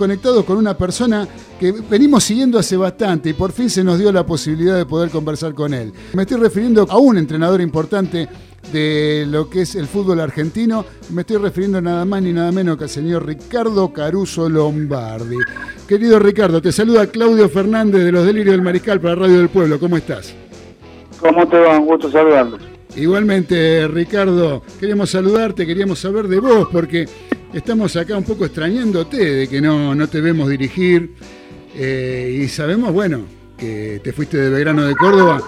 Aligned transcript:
conectados 0.00 0.46
con 0.46 0.56
una 0.56 0.78
persona 0.78 1.28
que 1.60 1.72
venimos 1.72 2.24
siguiendo 2.24 2.58
hace 2.58 2.74
bastante 2.74 3.28
y 3.28 3.32
por 3.34 3.52
fin 3.52 3.68
se 3.68 3.84
nos 3.84 3.98
dio 3.98 4.10
la 4.10 4.24
posibilidad 4.24 4.74
de 4.74 4.86
poder 4.86 5.10
conversar 5.10 5.52
con 5.52 5.74
él. 5.74 5.92
Me 6.14 6.22
estoy 6.22 6.38
refiriendo 6.38 6.86
a 6.88 6.96
un 6.96 7.18
entrenador 7.18 7.60
importante 7.60 8.26
de 8.72 9.26
lo 9.28 9.50
que 9.50 9.60
es 9.60 9.74
el 9.74 9.86
fútbol 9.86 10.20
argentino. 10.20 10.86
Me 11.10 11.20
estoy 11.20 11.36
refiriendo 11.36 11.82
nada 11.82 12.06
más 12.06 12.22
ni 12.22 12.32
nada 12.32 12.50
menos 12.50 12.78
que 12.78 12.84
al 12.84 12.90
señor 12.90 13.26
Ricardo 13.26 13.92
Caruso 13.92 14.48
Lombardi. 14.48 15.36
Querido 15.86 16.18
Ricardo, 16.18 16.62
te 16.62 16.72
saluda 16.72 17.06
Claudio 17.08 17.50
Fernández 17.50 18.02
de 18.02 18.12
los 18.12 18.24
Delirios 18.24 18.54
del 18.54 18.62
Mariscal 18.62 19.02
para 19.02 19.16
Radio 19.16 19.36
del 19.36 19.50
Pueblo. 19.50 19.78
¿Cómo 19.78 19.98
estás? 19.98 20.34
¿Cómo 21.20 21.46
te 21.46 21.58
va? 21.58 21.78
Un 21.78 21.84
gusto 21.84 22.10
saludarlos. 22.10 22.69
Igualmente, 22.96 23.86
Ricardo, 23.88 24.62
queríamos 24.78 25.10
saludarte, 25.10 25.66
queríamos 25.66 25.98
saber 25.98 26.28
de 26.28 26.40
vos, 26.40 26.68
porque 26.70 27.06
estamos 27.52 27.96
acá 27.96 28.16
un 28.16 28.24
poco 28.24 28.44
extrañándote 28.44 29.16
de 29.16 29.48
que 29.48 29.60
no, 29.60 29.94
no 29.94 30.08
te 30.08 30.20
vemos 30.20 30.48
dirigir. 30.48 31.14
Eh, 31.76 32.40
y 32.42 32.48
sabemos, 32.48 32.92
bueno, 32.92 33.22
que 33.56 34.00
te 34.02 34.12
fuiste 34.12 34.38
de 34.38 34.50
Belgrano 34.50 34.84
de 34.84 34.96
Córdoba 34.96 35.40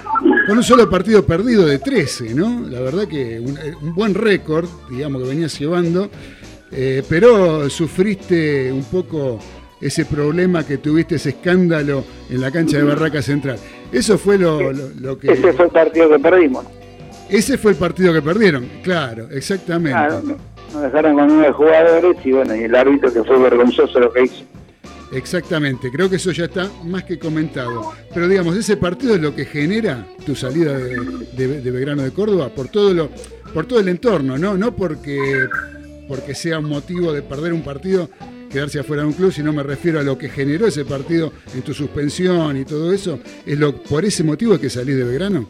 con 0.46 0.56
un 0.56 0.62
solo 0.62 0.88
partido 0.88 1.24
perdido 1.24 1.66
de 1.66 1.78
13, 1.78 2.34
¿no? 2.34 2.66
La 2.68 2.80
verdad 2.80 3.08
que 3.08 3.40
un, 3.40 3.56
eh, 3.58 3.74
buen 3.80 4.14
récord, 4.14 4.68
digamos, 4.90 5.22
que 5.22 5.28
venías 5.28 5.58
llevando, 5.58 6.10
eh, 6.70 7.02
pero 7.08 7.68
sufriste 7.68 8.70
un 8.72 8.84
poco 8.84 9.38
ese 9.80 10.04
problema 10.04 10.64
que 10.64 10.78
tuviste, 10.78 11.16
ese 11.16 11.30
escándalo 11.30 12.04
en 12.30 12.40
la 12.40 12.50
cancha 12.50 12.78
de 12.78 12.84
Barraca 12.84 13.20
Central. 13.20 13.58
Eso 13.90 14.16
fue 14.16 14.38
lo, 14.38 15.18
que... 15.18 15.32
Ese 15.32 15.52
fue 15.52 15.66
el 15.66 15.70
partido 15.70 16.08
que 16.08 16.18
perdimos. 16.18 16.64
Ese 17.28 17.56
fue 17.56 17.72
el 17.72 17.76
partido 17.76 18.12
que 18.12 18.22
perdieron, 18.22 18.68
claro, 18.82 19.28
exactamente. 19.30 19.98
nos 20.72 20.82
dejaron 20.82 21.16
con 21.16 21.28
nueve 21.28 21.52
jugadores 21.52 22.16
y 22.24 22.32
bueno, 22.32 22.54
y 22.54 22.64
el 22.64 22.74
árbitro 22.74 23.12
que 23.12 23.24
fue 23.24 23.38
vergonzoso 23.38 24.00
lo 24.00 24.12
que 24.12 24.24
hizo. 24.24 24.44
Exactamente, 25.12 25.90
creo 25.90 26.08
que 26.08 26.16
eso 26.16 26.30
ya 26.32 26.46
está 26.46 26.70
más 26.84 27.04
que 27.04 27.18
comentado. 27.18 27.92
Pero 28.14 28.28
digamos, 28.28 28.56
ese 28.56 28.78
partido 28.78 29.14
es 29.14 29.20
lo 29.20 29.34
que 29.34 29.44
genera 29.44 30.06
tu 30.24 30.34
salida 30.34 30.76
de, 30.76 30.96
de, 31.36 31.70
Belgrano 31.70 32.02
de 32.02 32.12
Córdoba 32.12 32.48
por 32.48 32.68
todo 32.68 32.94
lo, 32.94 33.10
por 33.52 33.66
todo 33.66 33.80
el 33.80 33.88
entorno, 33.88 34.38
¿no? 34.38 34.56
No 34.56 34.74
porque, 34.74 35.18
porque 36.08 36.34
sea 36.34 36.60
un 36.60 36.68
motivo 36.70 37.12
de 37.12 37.20
perder 37.20 37.52
un 37.52 37.62
partido, 37.62 38.08
quedarse 38.50 38.80
afuera 38.80 39.02
de 39.02 39.08
un 39.08 39.14
club, 39.14 39.32
sino 39.32 39.52
me 39.52 39.62
refiero 39.62 40.00
a 40.00 40.02
lo 40.02 40.16
que 40.16 40.30
generó 40.30 40.66
ese 40.66 40.86
partido 40.86 41.30
en 41.54 41.60
tu 41.60 41.74
suspensión 41.74 42.56
y 42.56 42.64
todo 42.64 42.90
eso. 42.90 43.18
¿Es 43.44 43.58
lo, 43.58 43.82
por 43.82 44.06
ese 44.06 44.24
motivo 44.24 44.58
que 44.58 44.70
salís 44.70 44.96
de 44.96 45.04
Belgrano? 45.04 45.46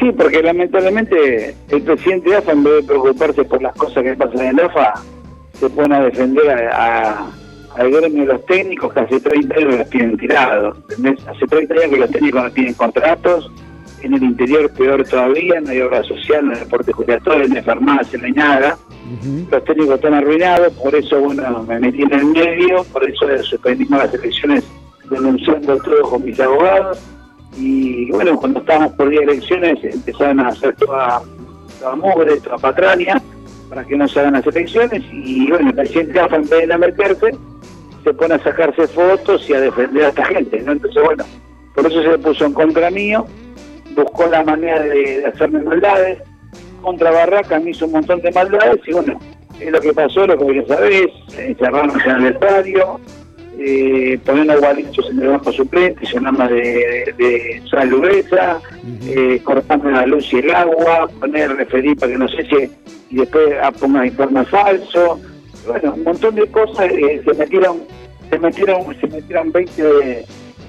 Sí, 0.00 0.10
porque 0.12 0.42
lamentablemente 0.42 1.54
el 1.68 1.82
presidente 1.82 2.30
de 2.30 2.36
AFA, 2.36 2.52
en 2.52 2.64
vez 2.64 2.74
de 2.76 2.82
preocuparse 2.84 3.44
por 3.44 3.62
las 3.62 3.74
cosas 3.76 4.02
que 4.02 4.14
pasan 4.14 4.46
en 4.46 4.60
AFA, 4.60 4.94
se 5.52 5.68
pone 5.70 5.94
a 5.94 6.00
defender 6.04 6.68
a 6.72 7.30
al 7.76 7.90
gremio 7.90 8.22
de 8.22 8.32
los 8.32 8.46
técnicos 8.46 8.92
que 8.92 9.00
hace 9.00 9.20
30 9.20 9.54
años 9.54 9.78
los 9.78 9.90
tienen 9.90 10.16
tirados. 10.16 10.76
Hace 11.26 11.46
30 11.46 11.74
años 11.74 11.90
que 11.90 11.96
los 11.98 12.10
técnicos 12.10 12.42
no 12.42 12.50
tienen 12.50 12.74
contratos, 12.74 13.50
en 14.02 14.14
el 14.14 14.22
interior 14.22 14.70
peor 14.72 15.04
todavía, 15.04 15.60
no 15.60 15.70
hay 15.70 15.80
obra 15.80 16.02
social, 16.02 16.46
no 16.46 16.52
hay 16.52 16.60
deporte 16.60 16.92
jubilatorio, 16.92 17.48
no 17.48 17.54
hay 17.54 17.62
farmacia, 17.62 18.18
no 18.18 18.26
hay 18.26 18.32
nada. 18.32 18.78
Los 19.50 19.64
técnicos 19.64 19.96
están 19.96 20.14
arruinados, 20.14 20.72
por 20.74 20.94
eso 20.94 21.20
bueno 21.20 21.62
me 21.64 21.78
metí 21.78 22.02
en 22.02 22.12
el 22.12 22.24
medio, 22.26 22.84
por 22.92 23.08
eso 23.08 23.26
suspendimos 23.42 23.98
las 23.98 24.14
elecciones 24.14 24.64
denunciando 25.10 25.76
todo 25.78 26.02
con 26.02 26.24
mis 26.24 26.38
abogados. 26.40 26.98
Y 27.56 28.10
bueno, 28.10 28.36
cuando 28.36 28.60
estábamos 28.60 28.92
por 28.92 29.08
día 29.08 29.20
de 29.20 29.32
elecciones 29.32 29.78
empezaron 29.82 30.40
a 30.40 30.48
hacer 30.48 30.74
toda, 30.76 31.22
toda 31.78 31.96
mugre, 31.96 32.40
toda 32.40 32.58
patraña 32.58 33.20
para 33.68 33.84
que 33.84 33.96
no 33.96 34.08
se 34.08 34.20
hagan 34.20 34.34
las 34.34 34.46
elecciones 34.46 35.02
y 35.12 35.48
bueno, 35.48 35.68
el 35.68 35.74
presidente 35.74 36.20
AFA 36.20 36.36
en 36.36 36.48
vez 36.48 36.68
de 36.68 36.78
meterse 36.78 37.30
se 38.02 38.14
pone 38.14 38.34
a 38.34 38.42
sacarse 38.42 38.86
fotos 38.88 39.48
y 39.48 39.54
a 39.54 39.60
defender 39.60 40.04
a 40.04 40.08
esta 40.08 40.24
gente, 40.24 40.60
¿no? 40.60 40.72
Entonces, 40.72 41.02
bueno, 41.02 41.24
por 41.74 41.86
eso 41.86 42.02
se 42.02 42.18
puso 42.18 42.46
en 42.46 42.52
contra 42.52 42.90
mío, 42.90 43.26
buscó 43.94 44.26
la 44.26 44.42
manera 44.42 44.82
de, 44.82 45.24
hacerme 45.26 45.60
maldades, 45.60 46.18
contra 46.82 47.10
Barraca 47.10 47.60
me 47.60 47.70
hizo 47.70 47.86
un 47.86 47.92
montón 47.92 48.20
de 48.22 48.32
maldades 48.32 48.80
y 48.86 48.92
bueno, 48.92 49.20
es 49.60 49.70
lo 49.70 49.80
que 49.80 49.92
pasó, 49.92 50.26
lo 50.26 50.38
que 50.38 50.54
ya 50.56 50.74
sabés, 50.74 51.08
encerramos 51.36 52.04
en 52.04 52.10
el 52.10 52.26
estadio, 52.32 53.00
eh, 53.62 54.18
poniendo 54.24 54.58
guarichos 54.58 55.10
en 55.10 55.20
el 55.20 55.28
banco 55.28 55.52
suplente, 55.52 56.06
llenando 56.06 56.48
de, 56.48 57.14
de, 57.18 57.62
sal 57.70 57.90
eh, 59.06 59.40
cortando 59.44 59.90
la 59.90 60.06
luz 60.06 60.32
y 60.32 60.38
el 60.38 60.50
agua, 60.50 61.08
poner 61.20 61.54
referir 61.56 61.94
para 61.98 62.12
que 62.12 62.18
no 62.18 62.28
sé 62.28 62.44
si 62.44 62.70
y 63.10 63.16
después 63.16 63.54
ponga 63.78 64.06
informe 64.06 64.44
falso, 64.46 65.20
bueno, 65.66 65.94
un 65.94 66.04
montón 66.04 66.36
de 66.36 66.46
cosas, 66.46 66.90
eh, 66.90 67.20
se 67.24 67.34
metieron, 67.34 67.82
se 68.30 68.38
metieron, 68.38 68.96
se 68.98 69.06
metieron 69.08 69.52
20, 69.52 70.24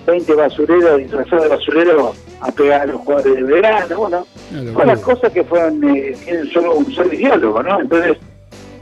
20 0.08 0.36
basureros, 0.36 0.98
disfrazados 0.98 1.44
de 1.44 1.50
basureros 1.50 2.18
a 2.42 2.52
pegar 2.52 2.82
a 2.82 2.86
los 2.88 3.02
jugadores 3.02 3.36
de 3.36 3.44
verano, 3.44 3.98
bueno, 3.98 4.26
todas 4.74 4.88
las 4.88 5.00
cosas 5.00 5.32
que 5.32 5.44
fueron, 5.44 5.82
eh, 5.84 6.14
tienen 6.26 6.50
solo 6.50 6.76
un 6.76 6.92
solo 6.92 7.14
ideólogo, 7.14 7.64
¿no? 7.64 7.80
Entonces, 7.80 8.18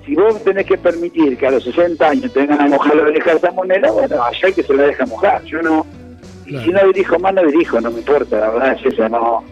si 0.09 0.15
vos 0.15 0.43
tenés 0.43 0.65
que 0.65 0.75
permitir 0.75 1.37
que 1.37 1.45
a 1.45 1.51
los 1.51 1.63
60 1.63 2.09
años 2.09 2.33
tengan 2.33 2.59
a 2.59 2.67
mojar 2.67 2.95
la 2.95 3.03
oreja 3.03 3.29
de 3.29 3.37
esa 3.37 3.51
moneda, 3.51 3.91
bueno, 3.91 4.23
allá 4.23 4.39
hay 4.47 4.53
que 4.53 4.63
se 4.63 4.73
la 4.73 4.83
deja 4.87 5.05
mojar, 5.05 5.43
yo 5.43 5.61
no, 5.61 5.85
y 6.47 6.57
si 6.57 6.71
no 6.71 6.79
dirijo 6.87 7.19
más, 7.19 7.35
no 7.35 7.43
dirijo, 7.43 7.79
no 7.79 7.91
me 7.91 7.99
importa, 7.99 8.39
la 8.39 8.49
verdad 8.49 8.73
es 8.73 8.93
eso, 8.93 9.07
no, 9.07 9.43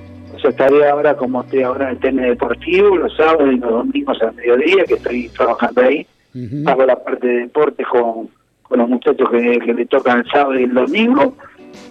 yo 0.42 0.50
estaría 0.50 0.90
ahora 0.90 1.16
como 1.16 1.42
estoy 1.42 1.62
ahora 1.62 1.86
en 1.86 1.92
el 1.92 2.00
tema 2.00 2.24
deportivo, 2.24 2.98
los 2.98 3.16
sábados 3.16 3.54
y 3.54 3.58
los 3.58 3.70
domingos 3.70 4.20
al 4.20 4.34
mediodía, 4.34 4.84
que 4.86 4.96
estoy 4.96 5.30
trabajando 5.30 5.82
ahí, 5.82 6.08
hago 6.66 6.86
la 6.86 6.96
parte 6.96 7.28
de 7.28 7.40
deporte 7.42 7.84
con, 7.84 8.28
con 8.64 8.80
los 8.80 8.90
muchachos 8.90 9.30
que, 9.30 9.60
que 9.60 9.74
le 9.76 9.86
tocan 9.86 10.20
el 10.20 10.32
sábado 10.32 10.60
y 10.60 10.64
el 10.64 10.74
domingo. 10.74 11.36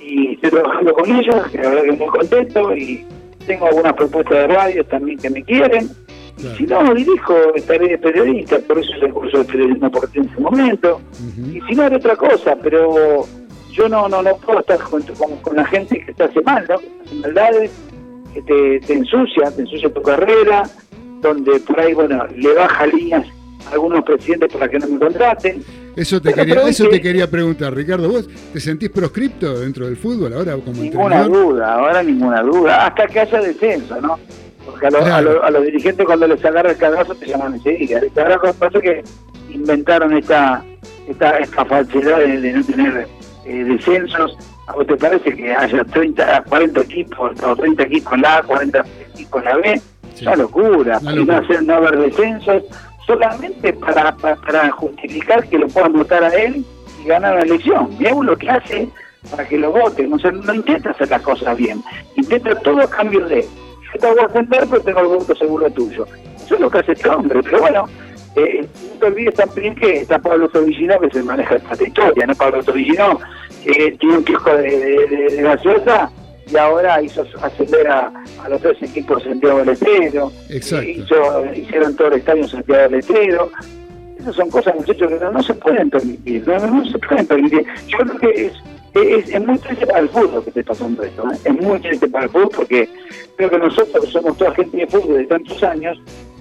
Y 0.01 0.35
estoy 0.35 0.51
trabajando 0.51 0.93
con 0.93 1.11
ellos, 1.11 1.47
que 1.51 1.59
la 1.59 1.69
verdad 1.69 1.83
que 1.83 1.93
muy 1.93 2.07
contento 2.07 2.77
y 2.77 3.05
tengo 3.47 3.67
algunas 3.67 3.93
propuestas 3.95 4.39
de 4.39 4.47
radio 4.49 4.85
también 4.87 5.19
que 5.19 5.31
me 5.31 5.43
quieren. 5.43 5.89
Y 6.39 6.57
si 6.57 6.65
no, 6.65 6.95
dirijo, 6.95 7.55
estaré 7.55 7.89
de 7.89 7.99
periodista, 7.99 8.59
por 8.61 8.79
eso 8.79 8.93
es 8.95 9.03
el 9.03 9.13
curso 9.13 9.39
de 9.39 9.45
periodismo 9.45 9.91
por 9.91 10.09
en 10.13 10.29
ese 10.29 10.41
momento. 10.41 11.01
Y 11.53 11.61
si 11.63 11.75
no, 11.75 11.85
haré 11.85 11.97
otra 11.97 12.17
cosa, 12.17 12.57
pero 12.63 13.27
yo 13.73 13.89
no 13.89 14.09
no 14.09 14.23
no 14.23 14.37
puedo 14.37 14.61
estar 14.61 14.79
con, 14.81 15.03
con, 15.43 15.57
la 15.57 15.65
gente 15.65 16.01
que 16.05 16.11
está 16.11 16.25
hace 16.25 16.41
mal, 16.43 16.67
¿no? 16.69 16.79
Que 16.79 16.87
hace 17.07 17.15
maldades, 17.17 17.71
que 18.35 18.43
te, 18.43 18.81
te 18.81 18.93
ensucia, 18.93 19.51
te 19.51 19.63
ensucia 19.63 19.93
tu 19.93 20.03
carrera, 20.03 20.65
donde 21.23 21.59
por 21.61 21.81
ahí, 21.81 21.95
bueno, 21.95 22.27
le 22.37 22.55
baja 22.55 22.87
líneas 22.87 23.27
algunos 23.73 24.05
presidentes 24.05 24.53
para 24.53 24.69
que 24.69 24.79
no 24.79 24.87
me 24.89 24.99
contraten. 24.99 25.65
Eso 25.97 26.21
te, 26.21 26.35
quería, 26.35 26.69
eso 26.69 26.89
te 26.89 27.01
quería 27.01 27.31
preguntar, 27.31 27.75
Ricardo. 27.75 28.11
¿Vos 28.11 28.29
te 28.53 28.61
sentís 28.61 28.91
proscripto 28.91 29.61
dentro 29.61 29.87
del 29.87 29.97
fútbol 29.97 30.35
ahora 30.35 30.57
como 30.57 30.83
Ninguna 30.83 31.25
duda, 31.25 31.75
ahora 31.75 32.03
ninguna 32.03 32.43
duda. 32.43 32.87
Hasta 32.87 33.07
que 33.07 33.21
haya 33.21 33.41
descenso, 33.41 34.01
¿no? 34.01 34.19
Porque 34.67 34.87
a, 34.87 35.21
los 35.21 35.65
dirigentes 35.65 36.05
cuando 36.05 36.27
les 36.27 36.45
agarra 36.45 36.73
el 36.73 36.77
cagazo 36.77 37.15
te 37.15 37.27
llaman 37.27 37.55
enseguida. 37.55 38.01
Ahora 38.17 38.53
pasa 38.59 38.81
que 38.81 39.03
inventaron 39.49 40.17
esta 40.17 40.63
esta, 41.09 41.39
esta 41.39 41.65
falsedad 41.65 42.19
de, 42.19 42.53
no 42.53 42.65
tener 42.65 43.09
eh, 43.45 43.65
descensos. 43.65 44.37
¿A 44.67 44.73
vos 44.73 44.87
te 44.87 44.97
parece 44.97 45.35
que 45.35 45.55
haya 45.55 45.85
30, 45.85 46.45
40 46.49 46.81
equipos 46.81 47.43
o 47.43 47.57
30 47.57 47.83
equipos 47.85 48.13
en 48.15 48.23
la 48.23 48.39
A, 48.39 48.43
40 48.43 48.85
equipos 49.13 49.43
en 49.43 49.49
la 49.49 49.57
B? 49.57 49.81
Es 50.13 50.23
una 50.23 50.37
locura. 50.37 50.99
Y 51.03 51.25
no, 51.25 51.37
hacer, 51.37 51.63
no 51.63 51.75
haber 51.75 51.99
descensos 51.99 52.65
solamente 53.07 53.73
para, 53.75 54.17
para, 54.17 54.71
justificar 54.73 55.49
que 55.49 55.59
lo 55.59 55.69
puedan 55.69 55.93
votar 55.93 56.25
a 56.25 56.35
él 56.35 56.65
y 57.03 57.07
ganar 57.07 57.37
la 57.37 57.43
elección. 57.43 57.91
Y 57.99 58.07
es 58.07 58.17
lo 58.17 58.37
que 58.37 58.51
hace 58.51 58.89
para 59.31 59.47
que 59.47 59.59
lo 59.59 59.71
voten. 59.71 60.13
O 60.13 60.19
sea, 60.19 60.33
no 60.33 60.55
intenta 60.55 60.91
hacer 60.91 61.09
las 61.11 61.23
cosas 61.23 61.57
bien. 61.57 61.83
Intenta 62.17 62.59
todo 62.61 62.81
a 62.81 62.91
cambio 62.91 63.25
de. 63.27 63.47
Yo 63.97 64.01
te 64.01 64.07
voy 64.09 64.19
a 64.19 64.27
defender, 64.27 64.67
pero 64.69 64.83
tengo 64.83 65.01
el 65.01 65.07
voto 65.07 65.35
seguro 65.35 65.71
tuyo. 65.71 66.07
Eso 66.37 66.55
es 66.55 66.61
lo 66.61 66.71
que 66.71 66.79
hace 66.79 66.93
este 66.93 67.09
hombre. 67.09 67.43
Pero 67.43 67.61
bueno, 67.61 67.89
eh, 68.37 68.61
no 68.93 69.01
te 69.01 69.07
olvides 69.07 69.35
también 69.35 69.75
que 69.75 70.01
está 70.01 70.19
Pablo 70.19 70.49
Torvigino 70.51 71.01
que 71.01 71.11
se 71.11 71.23
maneja 71.23 71.57
esta 71.57 71.83
historia, 71.83 72.27
¿no? 72.27 72.35
Pablo 72.35 72.63
Torvigino 72.63 73.19
eh, 73.65 73.97
tiene 73.99 74.19
un 74.19 74.25
quejo 74.25 74.51
de, 74.51 75.07
de, 75.09 75.37
de 75.37 75.43
gaseosa 75.43 76.11
y 76.53 76.57
ahora 76.59 77.01
hizo 77.03 77.25
ascender 77.43 77.89
a, 77.89 78.13
los 78.49 78.61
tres 78.61 78.83
equipos 78.83 79.23
Santiago 79.23 79.59
del 79.61 79.71
Estero, 79.71 80.31
hizo, 80.51 80.83
hicieron 81.55 81.97
todo 81.97 82.09
el 82.09 82.15
estadio 82.19 82.47
Santiago 82.47 82.83
del 82.83 82.95
Estero. 83.01 83.51
Esas 84.21 84.37
son 84.37 84.51
cosas, 84.51 84.75
muchachos, 84.77 85.09
que 85.09 85.19
no, 85.19 85.43
se 85.43 85.55
pueden 85.55 85.89
permitir, 85.89 86.47
no, 86.47 86.85
se 86.85 86.99
pueden 86.99 87.27
permitir. 87.27 87.65
Yo 87.89 87.99
creo 87.99 88.19
que 88.19 88.47
es, 88.47 88.53
es, 89.03 89.41
muy 89.47 89.59
triste 89.59 89.87
para 89.87 90.01
el 90.01 90.09
fútbol 90.09 90.43
que 90.43 90.51
esté 90.51 90.65
pasando 90.65 91.03
esto, 91.03 91.23
¿eh? 91.31 91.39
es 91.45 91.61
muy 91.61 91.81
triste 91.81 92.09
para 92.09 92.25
el 92.25 92.31
fútbol 92.31 92.51
porque 92.57 92.89
creo 93.37 93.51
que 93.51 93.59
nosotros 93.59 94.09
somos 94.11 94.37
toda 94.37 94.55
gente 94.55 94.77
de 94.77 94.87
fútbol 94.87 95.19
de 95.19 95.25
tantos 95.25 95.63
años, 95.63 95.99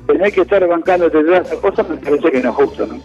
tener 0.08 0.32
que 0.32 0.42
estar 0.42 0.68
bancando 0.68 1.10
todas 1.10 1.46
esas 1.48 1.60
cosas 1.60 1.90
me 1.90 1.98
parece 1.98 2.32
que 2.32 2.42
no 2.42 2.50
es 2.50 2.56
justo, 2.56 2.88
¿no? 2.88 3.02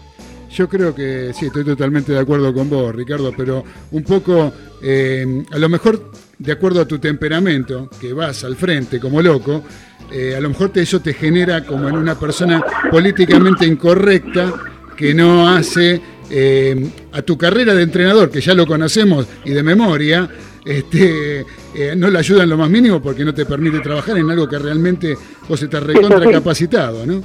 Yo 0.51 0.67
creo 0.67 0.93
que 0.93 1.31
sí, 1.33 1.45
estoy 1.45 1.63
totalmente 1.63 2.11
de 2.11 2.19
acuerdo 2.19 2.53
con 2.53 2.69
vos, 2.69 2.93
Ricardo, 2.93 3.31
pero 3.35 3.63
un 3.91 4.03
poco, 4.03 4.51
eh, 4.83 5.43
a 5.49 5.57
lo 5.57 5.69
mejor 5.69 6.11
de 6.37 6.51
acuerdo 6.51 6.81
a 6.81 6.85
tu 6.85 6.99
temperamento, 6.99 7.89
que 8.01 8.11
vas 8.11 8.43
al 8.43 8.57
frente 8.57 8.99
como 8.99 9.21
loco, 9.21 9.63
eh, 10.11 10.35
a 10.35 10.41
lo 10.41 10.49
mejor 10.49 10.71
eso 10.75 10.99
te 10.99 11.13
genera 11.13 11.63
como 11.65 11.87
en 11.87 11.95
una 11.95 12.19
persona 12.19 12.61
políticamente 12.89 13.65
incorrecta 13.65 14.53
que 14.97 15.13
no 15.13 15.47
hace 15.47 16.01
eh, 16.31 16.89
a 17.11 17.21
tu 17.21 17.37
carrera 17.37 17.73
de 17.73 17.83
entrenador, 17.83 18.31
que 18.31 18.39
ya 18.39 18.53
lo 18.53 18.65
conocemos 18.65 19.27
y 19.43 19.51
de 19.51 19.63
memoria, 19.63 20.29
este, 20.65 21.45
eh, 21.75 21.93
no 21.97 22.09
le 22.09 22.19
ayuda 22.19 22.43
en 22.43 22.49
lo 22.49 22.57
más 22.57 22.69
mínimo 22.69 23.01
porque 23.01 23.25
no 23.25 23.33
te 23.33 23.45
permite 23.45 23.79
trabajar 23.79 24.17
en 24.17 24.29
algo 24.29 24.47
que 24.47 24.57
realmente 24.57 25.17
vos 25.49 25.61
estás 25.61 25.83
recontra 25.83 26.31
capacitado, 26.31 27.05
¿no? 27.05 27.21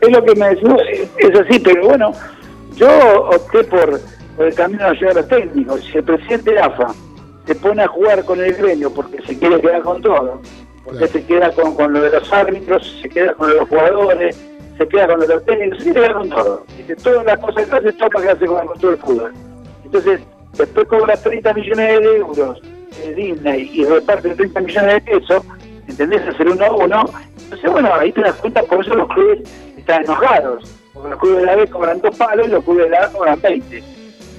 Es 0.00 0.10
lo 0.10 0.24
que 0.24 0.34
me 0.36 0.50
decís, 0.50 0.68
es 1.18 1.40
así, 1.40 1.58
pero 1.58 1.88
bueno, 1.88 2.12
yo 2.76 2.88
opté 3.30 3.64
por, 3.64 4.00
el 4.38 4.54
camino 4.54 4.84
de 4.84 4.90
ayudar 4.90 5.10
a 5.12 5.20
los 5.20 5.28
técnicos. 5.28 5.80
Si 5.90 5.98
el 5.98 6.04
presidente 6.04 6.52
de 6.52 6.60
AFA 6.60 6.94
se 7.46 7.54
pone 7.56 7.82
a 7.82 7.88
jugar 7.88 8.24
con 8.24 8.40
el 8.40 8.52
gremio 8.54 8.92
porque 8.92 9.20
se 9.26 9.38
quiere 9.38 9.60
quedar 9.60 9.82
con 9.82 10.00
todo, 10.00 10.40
porque 10.84 11.08
se 11.08 11.24
queda 11.24 11.50
con, 11.52 11.74
con 11.74 11.92
lo 11.92 12.02
de 12.02 12.10
los 12.10 12.32
árbitros, 12.32 12.98
se 13.02 13.08
queda 13.08 13.34
con 13.34 13.54
los 13.54 13.68
jugadores, 13.68 14.36
se 14.76 14.88
queda 14.88 15.06
con 15.06 15.20
los 15.20 15.44
técnicos, 15.44 15.82
se 15.82 15.92
queda 15.92 16.12
con 16.12 16.30
todo. 16.30 16.64
Dice, 16.76 16.96
todas 16.96 17.24
las 17.24 17.38
cosas 17.38 17.66
que 17.66 17.76
hace, 17.76 17.92
todo 17.92 18.10
para 18.10 18.24
quedarse 18.24 18.46
con, 18.46 18.80
todo 18.80 18.90
el 18.90 18.98
fútbol. 18.98 19.32
Entonces, 19.84 20.20
después 20.56 20.88
cobra 20.88 21.16
30 21.16 21.54
millones 21.54 22.00
de 22.00 22.16
euros 22.16 22.62
de 23.02 23.14
Disney 23.14 23.70
y 23.72 23.84
reparte 23.84 24.34
30 24.34 24.60
millones 24.60 24.94
de 24.94 25.00
pesos, 25.00 25.42
¿entendés? 25.88 26.22
Hacer 26.28 26.48
uno 26.48 26.64
a 26.64 26.72
uno. 26.72 27.04
Entonces, 27.44 27.70
bueno, 27.70 27.94
ahí 27.94 28.12
te 28.12 28.22
das 28.22 28.34
cuenta, 28.36 28.62
por 28.62 28.84
eso 28.84 28.94
los 28.94 29.08
clubes 29.08 29.40
están 29.76 30.04
enojados. 30.04 30.76
Porque 30.92 31.10
los 31.10 31.18
clubes 31.18 31.38
de 31.38 31.46
la 31.46 31.56
B 31.56 31.66
cobran 31.68 32.00
dos 32.00 32.16
palos 32.16 32.46
y 32.46 32.50
los 32.50 32.64
clubes 32.64 32.84
de 32.84 32.90
la 32.90 33.04
A 33.04 33.08
cobran 33.10 33.40
20. 33.40 33.82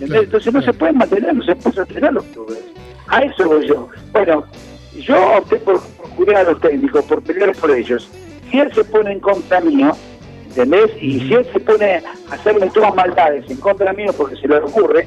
Entonces 0.01 0.53
no 0.53 0.61
se 0.61 0.73
pueden 0.73 0.97
mantener, 0.97 1.33
no 1.33 1.43
se 1.43 1.55
pueden 1.55 1.73
sostener 1.73 2.13
los 2.13 2.23
clubes. 2.25 2.63
A 3.07 3.21
eso 3.21 3.47
voy 3.47 3.67
yo. 3.67 3.87
Bueno, 4.11 4.45
yo 4.93 5.37
opté 5.37 5.57
por, 5.57 5.81
cuidar 6.15 6.37
a 6.37 6.51
los 6.51 6.61
técnicos, 6.61 7.03
por 7.05 7.21
pelear 7.21 7.55
por 7.55 7.71
ellos. 7.71 8.09
Si 8.49 8.59
él 8.59 8.73
se 8.73 8.83
pone 8.85 9.11
en 9.11 9.19
contra 9.19 9.59
mío, 9.61 9.91
¿entendés? 10.55 10.91
Y 11.01 11.19
si 11.19 11.33
él 11.33 11.45
se 11.51 11.59
pone 11.59 11.95
a 11.95 12.33
hacerme 12.33 12.69
todas 12.69 12.95
maldades 12.95 13.49
en 13.49 13.57
contra 13.57 13.91
mío 13.93 14.11
porque 14.15 14.37
se 14.37 14.47
le 14.47 14.57
ocurre, 14.57 15.05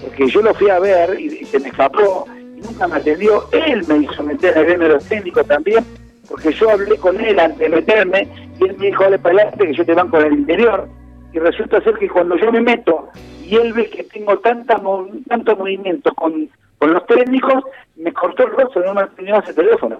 porque 0.00 0.28
yo 0.28 0.40
lo 0.42 0.54
fui 0.54 0.70
a 0.70 0.78
ver 0.78 1.18
y, 1.18 1.44
se 1.44 1.58
me 1.58 1.68
escapó 1.68 2.26
y 2.56 2.60
nunca 2.60 2.86
me 2.86 2.96
atendió, 2.96 3.48
él 3.52 3.84
me 3.88 3.98
hizo 3.98 4.22
meter 4.22 4.56
el 4.56 4.66
gremio 4.66 4.88
de 4.88 4.94
los 4.94 5.04
técnicos 5.04 5.46
también, 5.46 5.84
porque 6.28 6.52
yo 6.52 6.70
hablé 6.70 6.96
con 6.96 7.20
él 7.20 7.38
antes 7.40 7.58
de 7.58 7.68
meterme 7.68 8.28
y 8.60 8.64
él 8.64 8.76
me 8.78 8.86
dijo, 8.86 9.02
dale 9.02 9.18
para 9.18 9.34
adelante 9.34 9.66
que 9.66 9.74
yo 9.74 9.84
te 9.84 9.94
banco 9.94 10.20
en 10.20 10.26
el 10.26 10.38
interior. 10.38 10.88
Y 11.32 11.40
resulta 11.40 11.80
ser 11.80 11.94
que 11.94 12.08
cuando 12.08 12.36
yo 12.36 12.52
me 12.52 12.60
meto 12.60 13.08
y 13.44 13.56
él 13.56 13.72
ve 13.72 13.90
que 13.90 14.04
tengo 14.04 14.38
tanta, 14.38 14.80
tantos 15.28 15.58
movimientos 15.58 16.14
con, 16.14 16.48
con 16.78 16.92
los 16.92 17.04
técnicos, 17.06 17.64
me 17.96 18.12
cortó 18.12 18.44
el 18.44 18.52
rostro, 18.52 18.84
no 18.84 18.94
me 18.94 19.00
atendió 19.00 19.40
ese 19.40 19.52
teléfono. 19.52 19.98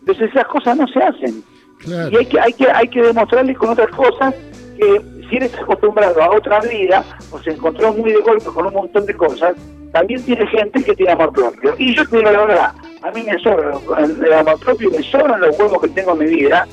Entonces 0.00 0.30
esas 0.30 0.46
cosas 0.46 0.76
no 0.76 0.86
se 0.86 1.02
hacen. 1.02 1.42
Y 1.86 2.16
hay 2.16 2.26
que, 2.26 2.40
hay 2.40 2.52
que, 2.52 2.70
hay 2.70 2.88
que 2.88 3.02
demostrarle 3.02 3.54
con 3.54 3.70
otras 3.70 3.90
cosas 3.90 4.34
que 4.76 5.00
si 5.28 5.36
eres 5.36 5.54
acostumbrado 5.54 6.22
a 6.22 6.30
otra 6.30 6.60
vida 6.60 7.04
o 7.30 7.38
se 7.40 7.50
encontró 7.50 7.92
muy 7.92 8.12
de 8.12 8.20
golpe 8.20 8.46
con 8.46 8.66
un 8.66 8.74
montón 8.74 9.06
de 9.06 9.14
cosas, 9.14 9.54
también 9.92 10.22
tiene 10.22 10.46
gente 10.46 10.82
que 10.82 10.94
tiene 10.94 11.12
amor 11.12 11.32
propio. 11.32 11.74
Y 11.78 11.94
yo 11.94 12.06
te 12.08 12.18
digo 12.18 12.30
la 12.30 12.44
verdad, 12.44 12.74
a 13.02 13.10
mí 13.10 13.22
me 13.22 13.38
sobra 13.38 13.78
el 13.98 14.32
amor 14.32 14.58
propio, 14.60 14.90
me 14.90 15.02
sobran 15.02 15.40
los 15.40 15.58
huevos 15.58 15.80
que 15.80 15.88
tengo 15.88 16.12
en 16.12 16.18
mi 16.18 16.26
vida, 16.26 16.66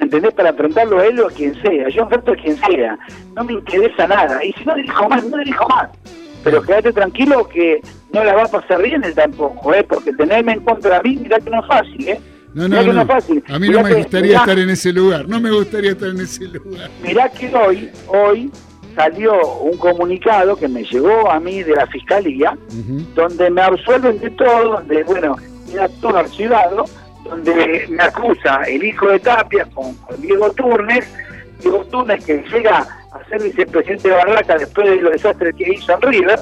¿entendés? 0.00 0.34
Para 0.34 0.50
enfrentarlo 0.50 0.98
a 0.98 1.06
él 1.06 1.20
o 1.20 1.26
a 1.26 1.30
quien 1.30 1.60
sea. 1.62 1.88
Yo 1.88 2.02
enfrento 2.02 2.32
a 2.32 2.36
quien 2.36 2.56
sea. 2.58 2.98
No 3.34 3.44
me 3.44 3.54
interesa 3.54 4.06
nada. 4.06 4.44
Y 4.44 4.52
si 4.52 4.64
no 4.64 4.74
dirijo 4.74 5.08
más, 5.08 5.24
no 5.24 5.36
dirijo 5.38 5.68
más. 5.68 5.90
Pero 6.42 6.62
quédate 6.62 6.92
tranquilo 6.92 7.46
que 7.48 7.80
no 8.12 8.24
la 8.24 8.34
va 8.34 8.44
a 8.44 8.48
pasar 8.48 8.82
bien 8.82 9.04
él 9.04 9.14
tampoco, 9.14 9.74
¿eh? 9.74 9.84
Porque 9.84 10.12
tenerme 10.12 10.52
en 10.52 10.60
contra 10.60 11.00
de 11.00 11.08
mí, 11.08 11.16
mirá 11.16 11.38
que 11.38 11.50
no 11.50 11.60
es 11.60 11.66
fácil, 11.66 12.08
¿eh? 12.08 12.20
No, 12.54 12.68
no, 12.68 12.82
no. 12.82 13.06
fácil. 13.06 13.42
A 13.48 13.58
mí 13.58 13.68
no 13.68 13.82
me 13.82 13.94
gustaría 13.94 14.38
estar 14.38 14.58
en 14.58 14.70
ese 14.70 14.92
lugar, 14.92 15.28
no 15.28 15.40
me 15.40 15.50
gustaría 15.50 15.92
estar 15.92 16.08
en 16.08 16.20
ese 16.20 16.44
lugar. 16.46 16.90
Mirá 17.02 17.28
que 17.28 17.54
hoy, 17.54 17.90
hoy 18.08 18.50
salió 18.94 19.58
un 19.58 19.76
comunicado 19.78 20.56
que 20.56 20.68
me 20.68 20.82
llegó 20.84 21.30
a 21.30 21.38
mí 21.38 21.62
de 21.62 21.74
la 21.74 21.86
fiscalía, 21.86 22.56
donde 23.14 23.50
me 23.50 23.62
absuelven 23.62 24.18
de 24.18 24.30
todo, 24.30 24.72
donde, 24.72 25.04
bueno, 25.04 25.36
era 25.72 25.88
todo 26.00 26.18
archivado, 26.18 26.84
donde 27.24 27.86
me 27.88 28.02
acusa 28.02 28.62
el 28.64 28.84
hijo 28.84 29.08
de 29.08 29.20
Tapia 29.20 29.66
con, 29.66 29.96
Diego 30.18 30.50
Turnes, 30.52 31.06
Diego 31.60 31.84
Turnes 31.86 32.24
que 32.24 32.42
llega 32.52 32.86
ser 33.30 33.42
vicepresidente 33.42 34.08
de 34.08 34.14
Barraca 34.14 34.58
después 34.58 34.90
de 34.90 34.96
los 34.96 35.12
desastres 35.12 35.54
que 35.54 35.72
hizo 35.72 35.92
en 35.94 36.02
River, 36.02 36.40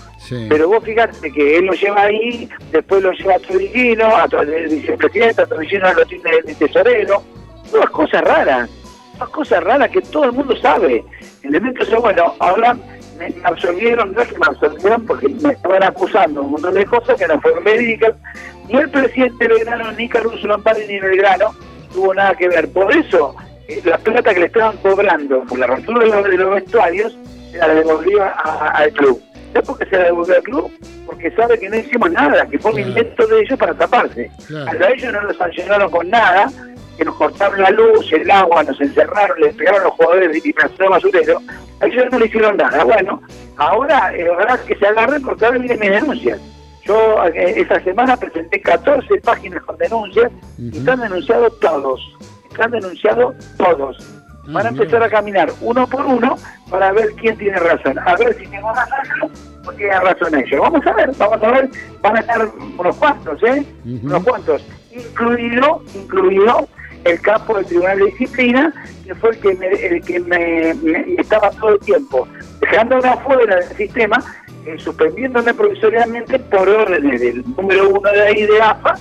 pero 0.49 0.69
vos 0.69 0.82
fíjate 0.82 1.31
que 1.31 1.58
él 1.58 1.67
lo 1.67 1.73
lleva 1.75 2.02
ahí, 2.02 2.49
después 2.73 3.02
lo 3.02 3.12
lleva 3.12 3.35
a 3.35 3.38
Torillino, 3.38 4.06
a 4.06 4.29
el 4.43 4.69
vicepresidente, 4.69 5.43
a 5.43 5.46
Torillino 5.46 5.93
lo 5.93 6.06
tiene 6.06 6.31
el 6.46 6.56
tesorero, 6.56 7.23
todas 7.70 7.90
cosas 7.90 8.23
raras, 8.23 8.70
todas 9.14 9.29
cosas 9.29 9.62
raras 9.62 9.90
que 9.90 10.00
todo 10.00 10.25
el 10.25 10.32
mundo 10.32 10.56
sabe. 10.56 11.05
Elementos, 11.43 11.88
bueno, 12.00 12.35
ahora 12.38 12.76
me, 13.19 13.34
absolvieron, 13.44 14.12
no 14.14 14.23
es 14.23 14.29
que 14.29 14.38
me 14.38 14.46
absolvieron 14.46 15.06
porque 15.06 15.29
me 15.29 15.52
estaban 15.52 15.82
acusando 15.82 16.43
un 16.43 16.52
montón 16.52 16.75
de 16.75 16.87
cosas 16.87 17.19
que 17.19 17.29
no 17.29 17.41
fueron 17.41 17.64
médicas, 17.64 18.14
ni 18.69 18.79
el 18.79 18.91
presidente 18.91 19.46
Belgrano, 19.46 19.93
ni 19.93 20.08
Caruso 20.08 20.46
Lampari, 20.46 20.87
ni 20.87 20.99
Belgrano 20.99 21.55
tuvo 21.93 22.14
nada 22.14 22.34
que 22.34 22.49
ver. 22.49 22.69
Por 22.70 22.94
eso, 22.94 23.34
la 23.85 23.99
plata 23.99 24.32
que 24.32 24.41
le 24.41 24.47
estaban 24.47 24.76
cobrando 24.79 25.43
por 25.44 25.59
la 25.59 25.67
rotura 25.67 26.23
de 26.23 26.37
los, 26.37 26.55
vestuarios, 26.55 27.17
se 27.50 27.59
la 27.59 27.69
devolvió 27.69 28.25
al 28.25 28.93
club. 28.93 29.23
¿Sabes 29.53 29.69
por 29.69 29.79
qué 29.79 29.87
se 29.87 29.99
la 29.99 30.05
devolvió 30.05 30.37
al 30.37 30.43
club? 30.43 30.73
Porque 31.06 31.31
sabe 31.32 31.59
que 31.59 31.69
no 31.69 31.76
hicimos 31.76 32.11
nada, 32.11 32.47
que 32.47 32.59
fue 32.59 32.73
un 32.73 32.81
intento 32.81 33.26
de 33.26 33.41
ellos 33.41 33.59
para 33.59 33.75
taparse. 33.75 34.31
A 34.67 34.88
ellos 34.91 35.12
no 35.12 35.23
los 35.23 35.37
sancionaron 35.37 35.91
con 35.91 36.09
nada, 36.09 36.50
que 36.97 37.05
nos 37.05 37.15
cortaron 37.17 37.61
la 37.61 37.70
luz, 37.70 38.12
el 38.12 38.31
agua, 38.31 38.65
nos 38.65 38.81
encerraron, 38.81 39.38
les 39.41 39.55
pegaron 39.55 39.82
a 39.82 39.85
los 39.85 39.93
jugadores 39.94 40.44
y 40.44 40.53
pasaron 40.53 40.91
basurero. 40.91 41.41
A 41.81 41.87
ellos 41.87 42.06
no 42.11 42.19
le 42.19 42.26
hicieron 42.26 42.56
nada. 42.56 42.85
Bueno, 42.85 43.23
ahora, 43.56 44.12
eh, 44.17 44.29
que 44.67 44.76
se 44.76 44.87
agarren 44.87 45.23
porque 45.23 45.44
ahora 45.44 45.59
vienen 45.59 45.79
mis 45.79 45.91
denuncias. 45.91 46.41
Yo 46.85 47.23
eh, 47.26 47.61
esa 47.61 47.81
semana 47.85 48.17
presenté 48.17 48.61
14 48.62 49.20
páginas 49.20 49.62
con 49.62 49.76
denuncias 49.76 50.32
y 50.59 50.79
están 50.79 51.00
denunciados 51.00 51.59
todos. 51.61 52.00
Están 52.50 52.71
denunciados 52.71 53.35
todos. 53.56 53.97
Van 54.47 54.67
a 54.67 54.69
empezar 54.71 55.03
a 55.03 55.11
caminar 55.11 55.53
uno 55.61 55.87
por 55.87 56.06
uno 56.06 56.37
para 56.71 56.93
ver 56.93 57.12
quién 57.21 57.37
tiene 57.37 57.59
razón. 57.59 57.99
A 57.99 58.17
ver 58.17 58.35
si 58.39 58.47
tengo 58.47 58.73
razón 58.73 59.31
o 59.67 59.73
tiene 59.73 60.00
razón 60.00 60.35
ellos. 60.35 60.61
Vamos 60.61 60.87
a 60.87 60.93
ver, 60.95 61.11
vamos 61.19 61.43
a 61.43 61.51
ver. 61.51 61.70
Van 62.01 62.17
a 62.17 62.20
estar 62.20 62.49
unos 62.79 62.96
cuantos, 62.96 63.43
¿eh? 63.43 63.65
Unos 63.84 64.25
cuantos. 64.25 64.65
Incluido, 64.91 65.82
incluido 65.94 66.69
el 67.05 67.20
campo 67.20 67.56
del 67.56 67.67
Tribunal 67.67 67.99
de 67.99 68.05
Disciplina, 68.06 68.72
que 69.05 69.15
fue 69.15 69.31
el 69.31 69.39
que 69.39 69.55
me, 69.55 69.67
el 69.69 70.03
que 70.03 70.20
me, 70.20 70.70
estaba 71.19 71.51
todo 71.51 71.75
el 71.75 71.81
tiempo 71.81 72.27
dejándome 72.61 73.08
afuera 73.08 73.56
del 73.56 73.77
sistema 73.77 74.17
eh, 74.67 74.79
suspendiéndome 74.79 75.55
provisoriamente 75.55 76.39
por 76.39 76.69
órdenes 76.69 77.20
del 77.20 77.44
número 77.56 77.89
uno 77.89 78.11
de 78.11 78.20
ahí 78.20 78.46
de 78.46 78.61
AFA, 78.61 78.94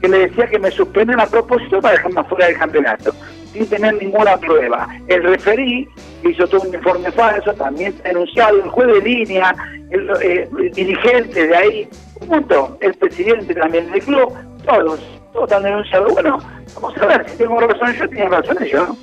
que 0.00 0.08
le 0.08 0.28
decía 0.28 0.46
que 0.46 0.58
me 0.58 0.70
suspenden 0.70 1.20
a 1.20 1.26
propósito 1.26 1.80
para 1.80 1.94
dejarme 1.94 2.24
fuera 2.24 2.46
del 2.46 2.56
campeonato, 2.56 3.12
sin 3.52 3.66
tener 3.66 3.94
ninguna 3.94 4.36
prueba. 4.36 4.88
El 5.08 5.22
referí 5.22 5.88
hizo 6.24 6.46
todo 6.46 6.62
un 6.62 6.74
informe 6.74 7.10
falso, 7.12 7.52
también 7.54 7.94
denunciado, 8.02 8.62
el 8.62 8.68
juez 8.70 8.88
de 8.88 9.00
línea, 9.02 9.54
el, 9.90 10.10
eh, 10.22 10.48
dirigente 10.74 11.46
de 11.46 11.56
ahí, 11.56 11.88
un 12.20 12.46
el 12.80 12.94
presidente 12.94 13.54
también 13.54 13.90
del 13.90 14.02
club, 14.02 14.32
todos, 14.66 15.00
todos 15.32 15.44
están 15.44 15.62
denunciados. 15.62 16.12
Bueno, 16.12 16.38
vamos 16.74 16.98
a 16.98 17.06
ver, 17.06 17.28
si 17.28 17.36
tengo 17.38 17.60
razón 17.60 17.94
yo, 17.94 18.08
tiene 18.08 18.28
razón 18.28 18.58
yo. 18.70 18.96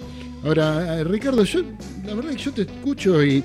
Ahora, 0.46 1.00
eh, 1.00 1.04
Ricardo, 1.04 1.44
yo, 1.44 1.62
la 2.06 2.14
verdad 2.14 2.32
que 2.32 2.38
yo 2.38 2.54
te 2.54 2.62
escucho 2.62 3.24
y 3.24 3.44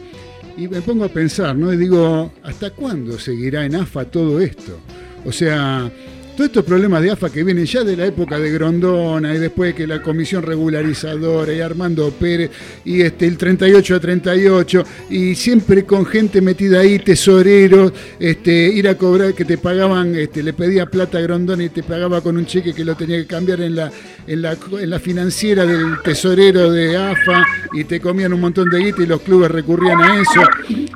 y 0.57 0.69
me 0.69 0.83
pongo 0.83 1.05
a 1.05 1.09
pensar, 1.09 1.57
¿no? 1.57 1.73
Y 1.73 1.77
digo, 1.79 2.31
¿hasta 2.43 2.71
cuándo 2.71 3.19
seguirá 3.19 3.65
en 3.65 3.77
AFA 3.77 4.05
todo 4.05 4.41
esto? 4.41 4.79
O 5.25 5.33
sea, 5.33 5.91
todos 6.41 6.49
estos 6.49 6.65
problemas 6.65 7.03
de 7.03 7.11
AFA 7.11 7.29
que 7.29 7.45
vienen 7.45 7.67
ya 7.67 7.85
de 7.85 7.95
la 7.95 8.07
época 8.07 8.39
de 8.39 8.51
Grondona 8.51 9.35
y 9.35 9.39
después 9.39 9.75
que 9.75 9.87
la 9.87 10.01
comisión 10.01 10.43
regularizadora 10.43 11.53
y 11.53 11.61
Armando 11.61 12.11
Pérez 12.13 12.51
y 12.83 13.03
este 13.03 13.27
el 13.27 13.37
38 13.37 13.95
a 13.95 14.01
38 14.01 14.85
y 15.11 15.35
siempre 15.35 15.85
con 15.85 16.07
gente 16.07 16.41
metida 16.41 16.81
ahí, 16.81 16.99
tesoreros, 16.99 17.93
este, 18.19 18.69
ir 18.69 18.89
a 18.89 18.97
cobrar 18.97 19.35
que 19.35 19.45
te 19.45 19.59
pagaban, 19.59 20.15
este, 20.15 20.43
le 20.43 20.55
pedía 20.55 20.87
plata 20.87 21.19
a 21.19 21.21
Grondona 21.21 21.63
y 21.63 21.69
te 21.69 21.83
pagaba 21.83 22.23
con 22.23 22.39
un 22.39 22.47
cheque 22.47 22.73
que 22.73 22.87
lo 22.87 22.95
tenía 22.95 23.19
que 23.19 23.27
cambiar 23.27 23.61
en 23.61 23.77
la, 23.77 23.93
en 24.27 24.41
la, 24.41 24.57
en 24.81 24.89
la 24.89 24.99
financiera 24.99 25.67
del 25.67 26.01
tesorero 26.03 26.73
de 26.73 26.97
AFA 26.97 27.45
y 27.75 27.85
te 27.85 28.01
comían 28.01 28.33
un 28.33 28.41
montón 28.41 28.71
de 28.71 28.79
guita 28.79 29.03
y 29.03 29.07
los 29.07 29.21
clubes 29.21 29.51
recurrían 29.51 30.01
a 30.01 30.23
eso. 30.23 30.41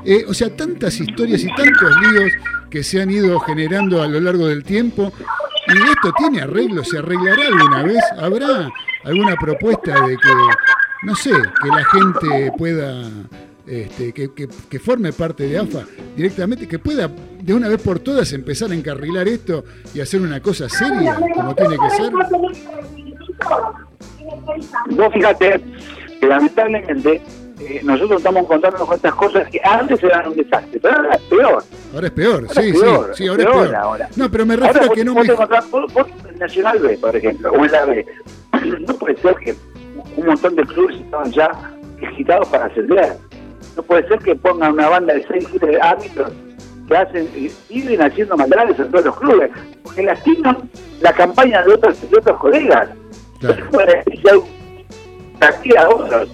Eh, 0.07 0.25
o 0.27 0.33
sea, 0.33 0.49
tantas 0.49 0.99
historias 0.99 1.43
y 1.43 1.49
tantos 1.49 1.91
líos 2.01 2.33
que 2.75 2.83
se 2.83 3.01
han 3.01 3.09
ido 3.09 3.39
generando 3.39 4.03
a 4.03 4.09
lo 4.09 4.19
largo 4.19 4.49
del 4.49 4.65
tiempo. 4.65 5.13
¿Y 5.69 5.91
esto 5.91 6.13
tiene 6.19 6.41
arreglo? 6.41 6.83
¿Se 6.83 6.99
arreglará 6.99 7.47
alguna 7.47 7.85
vez? 7.85 8.03
¿Habrá 8.19 8.69
alguna 9.05 9.37
propuesta 9.37 10.05
de 10.05 10.17
que, 10.17 10.29
no 11.05 11.15
sé, 11.15 11.31
que 11.31 11.69
la 11.69 11.85
gente 11.85 12.53
pueda, 12.59 13.09
este, 13.65 14.13
que, 14.13 14.79
forme 14.81 15.13
parte 15.13 15.47
de 15.47 15.57
AFA 15.57 15.85
directamente, 16.17 16.67
que 16.67 16.81
pueda 16.81 17.09
de 17.41 17.55
una 17.55 17.69
vez 17.69 17.81
por 17.81 18.01
todas 18.01 18.33
empezar 18.33 18.73
a 18.73 18.75
encarrilar 18.75 19.29
esto 19.29 19.65
y 19.95 20.01
hacer 20.01 20.21
una 20.21 20.41
cosa 20.41 20.69
seria, 20.69 21.15
como 21.33 21.55
tiene 21.55 21.77
que 21.79 21.91
ser? 21.91 22.13
Vos 24.91 25.13
fíjate 25.13 25.61
que 26.21 26.27
lamentablemente 26.27 27.23
eh, 27.67 27.81
nosotros 27.83 28.19
estamos 28.19 28.47
contando 28.47 28.85
con 28.85 28.97
estas 28.97 29.15
cosas 29.15 29.49
que 29.49 29.61
antes 29.65 30.03
eran 30.03 30.29
un 30.29 30.37
desastre, 30.37 30.79
pero 30.81 30.97
ahora 30.97 31.15
es 31.15 31.23
peor. 31.23 31.65
Ahora 31.95 32.07
es 32.07 32.13
peor, 32.13 32.49
sí, 32.51 32.73
sí, 32.73 32.87
sí, 33.15 33.29
ahora 33.29 33.43
es 33.43 33.51
peor. 33.51 33.75
Ahora. 33.75 34.09
No, 34.17 34.31
pero 34.31 34.47
me 34.47 34.57
refiero 34.57 34.93
a 34.93 34.95
que 34.95 35.05
no 35.05 35.15
me... 35.15 35.23
Nacional 36.39 36.79
B, 36.81 36.99
por 36.99 37.15
ejemplo, 37.15 37.53
o 37.53 37.65
en 37.65 37.73
la 37.73 37.85
B, 37.85 38.07
no 38.87 38.95
puede 38.95 39.17
ser 39.19 39.35
que 39.37 39.55
un 40.17 40.27
montón 40.27 40.57
de 40.57 40.65
clubes 40.65 40.97
estaban 40.97 41.31
ya 41.33 41.51
agitados 42.07 42.49
para 42.49 42.67
ascender. 42.67 43.17
No 43.77 43.83
puede 43.83 44.07
ser 44.09 44.19
que 44.19 44.35
pongan 44.35 44.73
una 44.73 44.89
banda 44.89 45.15
de 45.15 45.25
seis 45.27 45.49
árbitros 45.81 46.33
que 46.89 46.97
hacen, 46.97 47.29
siguen 47.69 48.03
haciendo 48.03 48.37
maldades 48.37 48.79
en 48.79 48.91
todos 48.91 49.05
los 49.07 49.17
clubes, 49.17 49.51
porque 49.83 50.03
lastiman 50.03 50.71
la 51.01 51.13
campaña 51.13 51.63
de 51.63 51.73
otros, 51.73 52.11
de 52.11 52.19
otros 52.19 52.39
colegas. 52.39 52.89
Claro. 53.41 53.65
a 55.79 55.89
otros. 55.89 56.29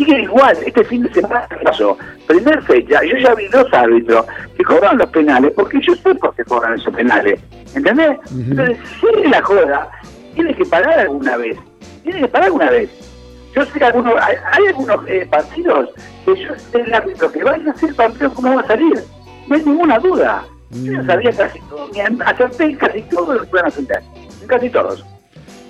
Sigue 0.00 0.22
igual, 0.22 0.56
este 0.64 0.82
fin 0.84 1.02
de 1.02 1.12
semana 1.12 1.46
pasó, 1.62 1.98
primer 2.26 2.62
fecha, 2.62 3.00
yo 3.04 3.18
ya 3.18 3.34
vi 3.34 3.46
dos 3.48 3.66
árbitros 3.70 4.24
que 4.56 4.64
cobraron 4.64 4.96
los 4.96 5.10
penales, 5.10 5.52
porque 5.54 5.78
yo 5.82 5.94
sé 5.94 6.14
por 6.14 6.34
qué 6.34 6.42
cobran 6.44 6.72
esos 6.72 6.94
penales, 6.94 7.38
¿entendés? 7.74 8.16
Entonces, 8.30 8.78
si 8.98 9.28
la 9.28 9.42
joda, 9.42 9.90
tiene 10.34 10.54
que 10.54 10.64
parar 10.64 11.00
alguna 11.00 11.36
vez, 11.36 11.58
tiene 12.02 12.20
que 12.20 12.28
parar 12.28 12.46
alguna 12.46 12.70
vez. 12.70 12.88
Yo 13.54 13.62
sé 13.66 13.78
que 13.78 13.84
algunos, 13.84 14.14
hay, 14.22 14.66
algunos 14.68 15.06
eh, 15.06 15.28
partidos 15.30 15.90
que 16.24 16.34
yo 16.34 16.48
sé 16.56 16.80
el 16.80 16.94
árbitro 16.94 17.30
que 17.30 17.44
va 17.44 17.50
a 17.50 17.74
ser 17.74 17.94
partido 17.94 18.32
cómo 18.32 18.54
va 18.54 18.62
a 18.62 18.66
salir 18.66 19.04
no 19.48 19.54
hay 19.54 19.64
ninguna 19.64 19.98
duda. 19.98 20.44
Yo 20.70 21.02
mm. 21.02 21.06
sabía 21.06 21.32
casi 21.32 21.60
todo, 21.68 21.90
acerté 22.24 22.74
casi 22.78 23.02
todo 23.02 23.34
lo 23.34 23.40
que 23.42 23.46
puedan 23.48 23.66
ascender, 23.66 24.02
casi 24.46 24.70
todos. 24.70 25.04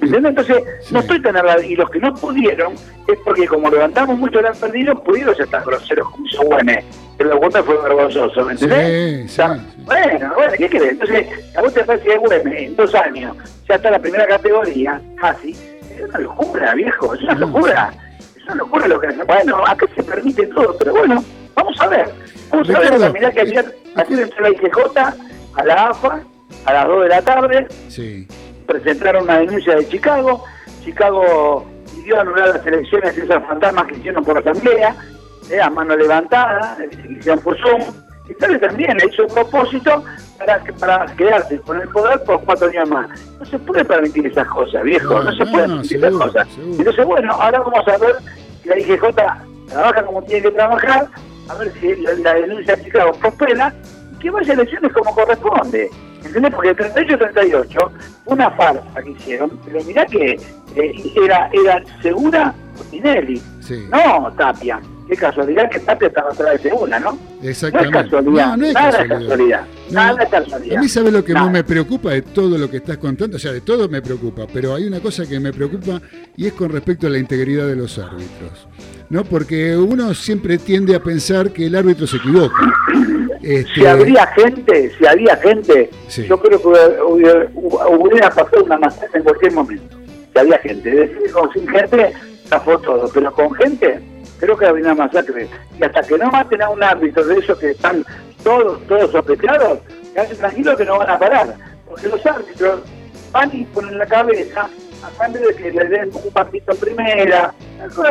¿Entiendes? 0.00 0.30
Entonces, 0.30 0.62
no 0.90 1.00
estoy 1.00 1.22
tan 1.22 1.36
hablando. 1.36 1.62
Y 1.62 1.76
los 1.76 1.90
que 1.90 1.98
no 1.98 2.14
pudieron, 2.14 2.74
es 3.06 3.18
porque 3.24 3.46
como 3.46 3.70
levantamos 3.70 4.18
mucho 4.18 4.38
han 4.38 4.56
perdido, 4.56 5.02
pudieron 5.02 5.34
ser 5.36 5.48
tan 5.48 5.64
groseros 5.64 6.08
como 6.10 6.26
hizo 6.26 6.42
Güemes. 6.42 6.84
Pero 7.18 7.38
la 7.38 7.62
fue 7.62 7.76
vergonzoso, 7.82 8.44
¿me 8.46 8.52
entendés? 8.52 9.30
Sí, 9.30 9.42
bueno, 9.84 10.32
bueno, 10.34 10.52
¿qué 10.56 10.70
crees? 10.70 10.92
Entonces, 10.92 11.26
a 11.54 11.60
vos 11.60 11.74
te 11.74 11.84
parece 11.84 12.16
Güemes 12.16 12.54
en 12.54 12.76
dos 12.76 12.94
años 12.94 13.36
ya 13.70 13.76
está 13.76 13.90
la 13.90 14.00
primera 14.00 14.26
categoría, 14.26 15.00
casi. 15.20 15.52
Es 15.52 16.02
una 16.08 16.18
locura, 16.18 16.74
viejo, 16.74 17.14
es 17.14 17.22
una 17.22 17.34
locura. 17.34 17.92
Es 18.18 18.44
una 18.44 18.56
locura 18.56 18.88
lo 18.88 19.00
que 19.00 19.06
hace. 19.06 19.22
Bueno, 19.22 19.64
acá 19.64 19.86
se 19.94 20.02
permite 20.02 20.46
todo, 20.48 20.76
pero 20.76 20.92
bueno, 20.92 21.24
vamos 21.54 21.80
a 21.80 21.86
ver. 21.86 22.12
Vamos 22.50 22.68
a 22.68 22.78
ver, 22.80 23.12
mirá 23.12 23.30
que 23.30 23.42
ayer, 23.42 23.78
ayer 23.94 24.20
entró 24.20 24.40
la 24.42 24.50
IGJ 24.50 24.98
a 25.54 25.64
la 25.64 25.86
AFA 25.90 26.20
a 26.64 26.72
las 26.72 26.86
2 26.88 27.02
de 27.02 27.08
la 27.08 27.22
tarde. 27.22 27.66
Sí. 27.88 28.26
Presentaron 28.70 29.24
una 29.24 29.38
denuncia 29.38 29.74
de 29.74 29.88
Chicago. 29.88 30.44
Chicago 30.84 31.66
pidió 31.92 32.20
anular 32.20 32.48
las 32.50 32.66
elecciones 32.66 33.16
de 33.16 33.24
esas 33.24 33.44
fantasmas 33.46 33.86
que 33.88 33.96
hicieron 33.96 34.24
por 34.24 34.34
la 34.34 34.48
asamblea, 34.48 34.94
eh, 35.50 35.60
a 35.60 35.68
mano 35.70 35.96
levantada, 35.96 36.76
que 36.78 37.12
hicieron 37.12 37.40
por 37.40 37.58
Zoom. 37.58 37.82
Y 38.28 38.34
tal 38.34 38.60
también 38.60 38.96
le 38.96 39.06
hizo 39.06 39.24
un 39.24 39.34
propósito 39.34 40.04
para, 40.38 40.62
para 40.78 41.06
quedarse 41.16 41.58
con 41.62 41.80
el 41.80 41.88
poder 41.88 42.22
por 42.22 42.40
cuatro 42.44 42.68
años 42.68 42.88
más. 42.88 43.08
No 43.40 43.44
se 43.44 43.58
puede 43.58 43.84
permitir 43.84 44.28
esas 44.28 44.46
cosas, 44.46 44.84
viejo, 44.84 45.20
no, 45.20 45.32
se 45.32 45.44
puede 45.46 45.66
permitir 45.66 45.96
esas 45.96 46.12
cosas. 46.12 46.48
Entonces, 46.56 47.04
bueno, 47.04 47.32
ahora 47.32 47.58
vamos 47.58 47.88
a 47.88 47.98
ver 47.98 48.16
si 48.62 48.68
la 48.68 48.78
IGJ 48.78 49.00
trabaja 49.68 50.04
como 50.04 50.22
tiene 50.22 50.42
que 50.42 50.50
trabajar 50.52 51.08
a 51.48 51.54
ver 51.54 51.72
si 51.80 51.96
la, 51.96 52.34
denuncia 52.34 52.76
de 52.76 52.84
Chicago 52.84 53.12
prospera 53.14 53.74
y 54.12 54.18
que 54.20 54.30
vaya 54.30 54.52
a 54.52 54.54
elecciones 54.54 54.92
como 54.92 55.12
corresponde. 55.12 55.90
¿Entendés? 56.24 56.54
Porque 56.54 56.70
el 56.70 56.76
38-38 56.76 57.90
una 58.26 58.50
farsa 58.52 59.02
que 59.02 59.10
hicieron, 59.10 59.58
pero 59.64 59.82
mirá 59.84 60.06
que 60.06 60.38
eh, 60.76 61.12
era, 61.16 61.50
era 61.52 61.82
segura 62.02 62.54
Tinelli, 62.90 63.40
no 63.90 64.32
Tapia. 64.36 64.80
Qué 65.08 65.16
casualidad 65.16 65.68
que 65.68 65.80
Tapia 65.80 66.06
estaba 66.06 66.30
atrás 66.30 66.52
de 66.52 66.70
segura, 66.70 67.00
¿no? 67.00 67.18
Exactamente. 67.42 67.90
No 67.90 67.98
es 67.98 68.04
casualidad. 68.04 68.46
No, 68.46 68.56
no 68.56 68.66
es 68.66 68.74
nada 68.74 68.90
casualidad. 68.90 69.18
casualidad. 69.18 69.66
nada 69.90 70.22
es 70.22 70.28
casualidad. 70.28 70.78
A 70.78 70.80
mí, 70.80 70.88
¿sabes 70.88 71.12
lo 71.12 71.24
que 71.24 71.34
más 71.34 71.50
me 71.50 71.64
preocupa 71.64 72.10
de 72.10 72.22
todo 72.22 72.56
lo 72.56 72.70
que 72.70 72.76
estás 72.76 72.98
contando? 72.98 73.36
O 73.36 73.40
sea, 73.40 73.50
de 73.50 73.60
todo 73.60 73.88
me 73.88 74.00
preocupa, 74.02 74.46
pero 74.52 74.74
hay 74.74 74.86
una 74.86 75.00
cosa 75.00 75.26
que 75.26 75.40
me 75.40 75.52
preocupa 75.52 76.00
y 76.36 76.46
es 76.46 76.52
con 76.52 76.70
respecto 76.70 77.08
a 77.08 77.10
la 77.10 77.18
integridad 77.18 77.66
de 77.66 77.74
los 77.74 77.98
árbitros. 77.98 78.68
¿no? 79.08 79.24
Porque 79.24 79.76
uno 79.76 80.14
siempre 80.14 80.58
tiende 80.58 80.94
a 80.94 81.02
pensar 81.02 81.50
que 81.50 81.66
el 81.66 81.74
árbitro 81.74 82.06
se 82.06 82.16
equivoca. 82.16 82.54
Este... 83.42 83.74
Si 83.74 83.86
habría 83.86 84.26
gente, 84.28 84.92
si 84.98 85.06
había 85.06 85.36
gente, 85.36 85.90
yo 86.28 86.38
creo 86.38 86.60
que 86.60 86.68
hubiera, 87.02 88.30
pasado 88.30 88.64
una 88.64 88.78
masacre 88.78 89.18
en 89.18 89.24
cualquier 89.24 89.52
momento. 89.52 89.96
Si 90.32 90.38
había 90.38 90.58
gente, 90.58 90.90
decir, 90.90 91.32
con 91.32 91.52
sin 91.52 91.66
gente, 91.68 92.12
zafó 92.46 92.78
todo, 92.78 93.10
pero 93.12 93.32
con 93.32 93.52
gente, 93.54 94.00
creo 94.38 94.56
que 94.56 94.66
habría 94.66 94.92
una 94.92 95.06
masacre. 95.06 95.48
Y 95.78 95.84
hasta 95.84 96.02
que 96.02 96.18
no 96.18 96.30
maten 96.30 96.62
a 96.62 96.70
un 96.70 96.82
árbitro 96.82 97.24
de 97.24 97.38
esos 97.38 97.58
que 97.58 97.70
están 97.70 98.04
todos, 98.44 98.86
todos 98.86 99.10
sospechados, 99.10 99.78
quédense 100.14 100.34
tranquilos 100.36 100.76
que 100.76 100.84
no 100.84 100.98
van 100.98 101.10
a 101.10 101.18
parar. 101.18 101.56
Porque 101.88 102.08
los 102.08 102.24
árbitros 102.26 102.82
van 103.32 103.50
y 103.52 103.64
ponen 103.64 103.98
la 103.98 104.06
cabeza 104.06 104.68
a 105.02 105.18
cambio 105.18 105.48
de 105.48 105.54
que 105.54 105.70
le 105.70 105.84
den 105.86 106.10
un 106.12 106.32
partido 106.32 106.72
en 106.72 106.78
primera. 106.78 107.54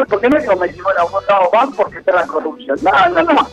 Porque 0.10 0.30
no 0.30 0.38
es 0.38 0.46
como 0.46 0.64
decir, 0.64 0.82
bueno, 0.82 1.02
no, 1.30 1.50
van 1.52 1.72
porque 1.74 2.00
está 2.00 2.14
la 2.14 2.26
corrupción. 2.26 2.78
No, 2.82 3.10
no, 3.10 3.34
no. 3.34 3.48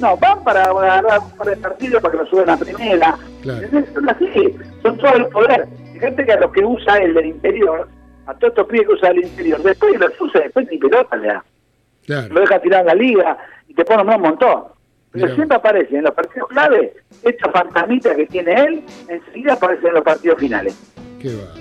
No, 0.00 0.16
van 0.16 0.42
para 0.42 0.64
agarrar 0.64 1.20
para 1.36 1.52
el 1.52 1.58
partido 1.58 2.00
para 2.00 2.12
que 2.12 2.18
lo 2.18 2.26
suban 2.26 2.50
a 2.50 2.56
primera. 2.56 3.16
Claro. 3.42 3.68
Son 3.92 4.08
así, 4.08 4.56
son 4.82 4.98
todo 4.98 5.14
el 5.14 5.26
poder. 5.26 5.66
Fíjate 5.92 6.24
que 6.24 6.32
a 6.32 6.40
los 6.40 6.52
que 6.52 6.64
usa 6.64 6.98
el 6.98 7.14
del 7.14 7.26
interior, 7.26 7.88
a 8.26 8.34
todos 8.34 8.52
estos 8.52 8.66
pibes 8.66 8.86
que 8.86 8.94
usa 8.94 9.10
el 9.10 9.24
interior, 9.24 9.62
después 9.62 9.98
los 9.98 10.20
usa, 10.20 10.40
después 10.40 10.66
ni 10.70 10.78
pelota 10.78 11.16
le 11.16 11.28
da. 11.28 11.44
Lo 12.28 12.40
deja 12.40 12.60
tirar 12.60 12.80
en 12.80 12.86
la 12.86 12.94
liga 12.94 13.38
y 13.68 13.74
te 13.74 13.84
pone 13.84 14.02
un 14.02 14.20
montón. 14.20 14.64
Pero 15.12 15.32
siempre 15.36 15.56
aparece 15.56 15.96
en 15.96 16.02
los 16.02 16.12
partidos 16.12 16.48
clave, 16.48 16.92
esta 17.22 17.48
fantasmita 17.52 18.16
que 18.16 18.26
tiene 18.26 18.52
él, 18.52 18.82
enseguida 19.08 19.52
aparece 19.52 19.86
en 19.86 19.94
los 19.94 20.02
partidos 20.02 20.40
finales. 20.40 20.76
Qué 21.20 21.28
va. 21.36 21.54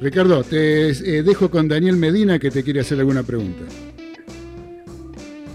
Ricardo, 0.00 0.42
te 0.42 0.88
eh, 0.88 1.22
dejo 1.22 1.50
con 1.50 1.68
Daniel 1.68 1.96
Medina 1.96 2.38
que 2.38 2.50
te 2.50 2.64
quiere 2.64 2.80
hacer 2.80 2.98
alguna 2.98 3.22
pregunta. 3.22 3.64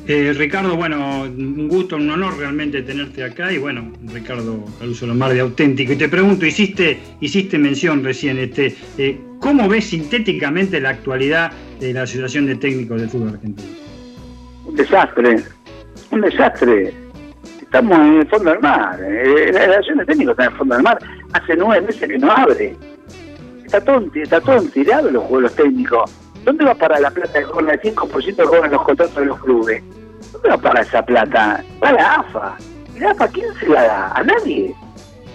Eh, 0.07 0.33
Ricardo, 0.37 0.75
bueno, 0.75 1.23
un 1.23 1.67
gusto, 1.67 1.95
un 1.95 2.09
honor 2.11 2.37
realmente 2.37 2.83
tenerte 2.83 3.23
acá 3.23 3.51
y 3.51 3.57
bueno, 3.57 3.91
Ricardo 4.13 4.63
Caruso 4.79 5.07
Lomar 5.07 5.33
de 5.33 5.39
Auténtico. 5.39 5.93
Y 5.93 5.95
te 5.95 6.09
pregunto, 6.09 6.45
hiciste, 6.45 6.99
hiciste 7.21 7.57
mención 7.57 8.03
recién, 8.03 8.37
este, 8.37 8.75
eh, 8.97 9.19
¿cómo 9.39 9.67
ves 9.67 9.85
sintéticamente 9.85 10.79
la 10.79 10.89
actualidad 10.89 11.51
de 11.79 11.93
la 11.93 12.03
Asociación 12.03 12.45
de 12.45 12.55
Técnicos 12.55 13.01
del 13.01 13.09
Fútbol 13.09 13.29
Argentino? 13.29 13.69
Un 14.65 14.75
desastre, 14.75 15.37
un 16.11 16.21
desastre. 16.21 16.93
Estamos 17.61 17.97
en 17.97 18.19
el 18.19 18.27
fondo 18.27 18.51
del 18.51 18.59
mar. 18.59 18.99
La 18.99 19.59
Asociación 19.59 19.97
de 19.97 20.05
Técnicos 20.05 20.31
está 20.33 20.45
en 20.45 20.51
el 20.51 20.57
fondo 20.57 20.75
del 20.75 20.83
mar. 20.83 20.99
Hace 21.33 21.55
nueve 21.57 21.87
meses 21.87 22.07
que 22.07 22.17
no 22.19 22.31
abre 22.31 22.75
está 23.65 23.81
todo, 23.81 24.05
está 24.13 24.41
todo 24.41 24.61
tirado 24.69 25.11
los 25.11 25.23
juegos 25.25 25.55
técnicos. 25.55 26.11
¿Dónde 26.45 26.63
va 26.63 26.75
para 26.75 26.99
la 26.99 27.09
plata 27.09 27.39
de 27.39 27.45
cobran 27.45 27.71
el 27.71 27.81
5% 27.81 28.35
de 28.35 28.43
cobran 28.43 28.71
los 28.71 28.83
contratos 28.83 29.15
de 29.15 29.25
los 29.25 29.39
clubes? 29.39 29.83
¿Dónde 30.31 30.49
va 30.49 30.57
para 30.57 30.81
esa 30.81 31.03
plata? 31.03 31.63
Va 31.83 31.89
a 31.89 31.93
la 31.93 32.15
AFA. 32.15 32.57
¿Y 32.95 32.99
la 32.99 33.11
AFA 33.11 33.27
quién 33.29 33.53
se 33.55 33.67
la 33.67 33.83
da? 33.83 34.11
¿A 34.13 34.23
nadie? 34.23 34.73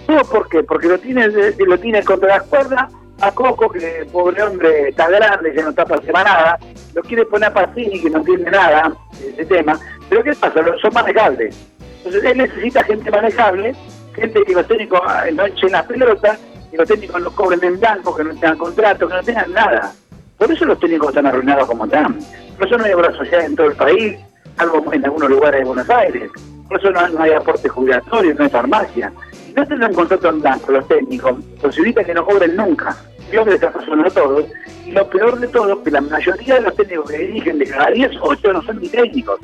¿Todo 0.07 0.23
por 0.23 0.47
qué? 0.47 0.63
Porque 0.63 0.87
lo 0.87 0.97
tiene, 0.97 1.27
lo 1.27 1.77
tiene 1.77 2.01
contra 2.03 2.37
las 2.37 2.43
cuerdas 2.43 2.91
a 3.19 3.31
Coco, 3.31 3.69
que 3.69 4.07
pobre 4.11 4.41
hombre 4.41 4.89
está 4.89 5.09
grande, 5.09 5.53
ya 5.55 5.63
no 5.63 5.69
está 5.69 5.85
para 5.85 6.23
nada, 6.23 6.59
lo 6.95 7.01
quiere 7.03 7.25
poner 7.25 7.49
a 7.49 7.53
Pacini, 7.53 8.01
que 8.01 8.09
no 8.09 8.17
entiende 8.17 8.49
nada 8.49 8.93
ese 9.21 9.45
tema, 9.45 9.77
pero 10.09 10.23
¿qué 10.23 10.33
pasa? 10.33 10.61
Son 10.81 10.93
manejables. 10.93 11.55
Entonces 11.97 12.23
él 12.23 12.37
necesita 12.39 12.83
gente 12.83 13.11
manejable, 13.11 13.75
gente 14.15 14.41
que 14.43 14.53
los 14.53 14.67
técnicos 14.67 15.01
ah, 15.05 15.25
no 15.33 15.45
echen 15.45 15.71
las 15.71 15.85
pelotas 15.85 16.39
que 16.71 16.77
los 16.77 16.87
técnicos 16.87 17.21
no 17.21 17.31
cobren 17.31 17.63
en 17.63 17.79
blanco, 17.79 18.15
que 18.15 18.23
no 18.23 18.31
tengan 18.31 18.57
contrato, 18.57 19.07
que 19.07 19.13
no 19.13 19.23
tengan 19.23 19.51
nada. 19.51 19.93
Por 20.41 20.51
eso 20.51 20.65
los 20.65 20.79
técnicos 20.79 21.09
están 21.09 21.27
arruinados 21.27 21.67
como 21.67 21.85
están. 21.85 22.17
Por 22.57 22.65
eso 22.65 22.75
no 22.75 22.83
hay 22.83 22.93
obra 22.93 23.11
social 23.11 23.41
en 23.43 23.55
todo 23.55 23.67
el 23.67 23.75
país, 23.75 24.17
algo 24.57 24.91
en 24.91 25.05
algunos 25.05 25.29
lugares 25.29 25.59
de 25.59 25.65
Buenos 25.67 25.87
Aires. 25.87 26.31
Por 26.67 26.79
eso 26.79 26.89
no, 26.89 27.21
hay 27.21 27.31
aporte 27.33 27.69
jubilatorio, 27.69 28.33
no 28.33 28.45
hay 28.45 28.49
farmacia. 28.49 29.13
No 29.55 29.67
tienen 29.67 29.93
contrato 29.93 30.29
en 30.29 30.41
blanco 30.41 30.71
los 30.71 30.87
técnicos, 30.87 31.37
posibilita 31.61 32.03
que 32.03 32.15
no 32.15 32.25
cobren 32.25 32.55
nunca. 32.55 32.97
Dios 33.29 33.45
les 33.45 33.53
está 33.53 33.71
pasando 33.71 34.07
a 34.07 34.09
todos. 34.09 34.45
Y 34.83 34.93
lo 34.93 35.07
peor 35.11 35.39
de 35.39 35.47
todo 35.47 35.83
que 35.83 35.91
la 35.91 36.01
mayoría 36.01 36.55
de 36.55 36.61
los 36.61 36.75
técnicos 36.75 37.11
que 37.11 37.19
dirigen 37.19 37.59
de 37.59 37.67
cada 37.67 37.91
10, 37.91 38.11
8 38.19 38.53
no 38.53 38.63
son 38.63 38.79
ni 38.79 38.89
técnicos. 38.89 39.39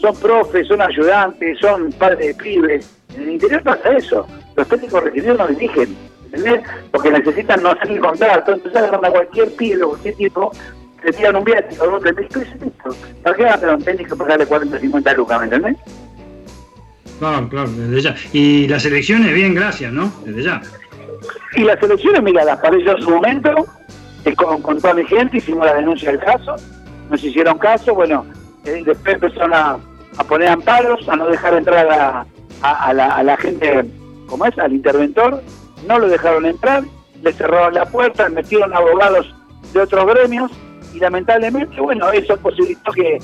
Son 0.00 0.14
profes, 0.14 0.68
son 0.68 0.82
ayudantes, 0.82 1.58
son 1.58 1.90
padres 1.94 2.28
de 2.28 2.34
pibes. 2.40 2.96
En 3.16 3.22
el 3.22 3.30
interior 3.30 3.60
pasa 3.64 3.90
eso. 3.96 4.24
Los 4.54 4.68
técnicos 4.68 5.02
requeridos 5.02 5.36
no 5.36 5.48
dirigen 5.48 5.96
¿entendés? 6.32 6.62
Porque 6.90 7.10
necesitan 7.10 7.62
no 7.62 7.70
hacer 7.70 7.90
el 7.90 8.00
contrato, 8.00 8.52
entonces 8.52 8.76
agarran 8.76 9.04
a 9.04 9.10
cualquier 9.10 9.54
pibe 9.54 9.82
o 9.82 9.88
cualquier 9.90 10.14
tipo, 10.16 10.52
le 11.04 11.12
tiran 11.12 11.36
un 11.36 11.44
viático, 11.44 11.84
otro 11.84 12.00
le 12.00 12.22
dice, 12.22 12.42
esto? 12.42 12.96
¿Para 13.22 13.36
qué 13.36 13.44
va 13.44 13.54
a 13.54 13.58
tener 13.58 13.74
un 13.74 14.18
para 14.18 14.30
darle 14.30 14.46
40 14.46 14.78
50 14.78 15.12
lucas, 15.14 15.38
¿me 15.38 15.44
entendés? 15.44 15.76
Claro, 17.18 17.48
claro, 17.48 17.70
desde 17.70 18.00
ya. 18.00 18.16
Y 18.32 18.68
las 18.68 18.84
elecciones, 18.84 19.34
bien, 19.34 19.54
gracias, 19.54 19.92
¿no? 19.92 20.12
Desde 20.24 20.42
ya. 20.42 20.62
Y 21.54 21.62
las 21.62 21.82
elecciones, 21.82 22.22
mira, 22.22 22.44
las 22.44 22.58
pareció 22.60 22.96
en 22.96 23.02
su 23.02 23.10
momento, 23.10 23.66
con, 24.36 24.62
con 24.62 24.80
toda 24.80 24.94
mi 24.94 25.04
gente, 25.04 25.36
hicimos 25.36 25.66
la 25.66 25.74
denuncia 25.74 26.10
del 26.10 26.20
caso, 26.20 26.56
nos 27.10 27.22
hicieron 27.22 27.58
caso, 27.58 27.94
bueno, 27.94 28.24
eh, 28.64 28.82
después 28.84 29.14
empezaron 29.14 29.52
a, 29.54 29.78
poner 30.28 30.48
amparos, 30.48 31.08
a 31.08 31.16
no 31.16 31.26
dejar 31.26 31.54
entrar 31.54 31.86
a, 32.62 32.92
la, 32.92 33.06
a 33.06 33.22
la 33.22 33.36
gente, 33.36 33.84
como 34.26 34.46
es, 34.46 34.56
al 34.58 34.72
interventor, 34.72 35.42
no 35.86 35.98
lo 35.98 36.08
dejaron 36.08 36.46
entrar, 36.46 36.84
le 37.22 37.32
cerraron 37.32 37.74
la 37.74 37.86
puerta, 37.86 38.28
metieron 38.28 38.74
abogados 38.74 39.32
de 39.72 39.80
otros 39.80 40.06
gremios 40.06 40.50
y 40.92 40.98
lamentablemente, 40.98 41.80
bueno, 41.80 42.10
eso 42.10 42.36
posibilitó 42.36 42.92
que, 42.92 43.18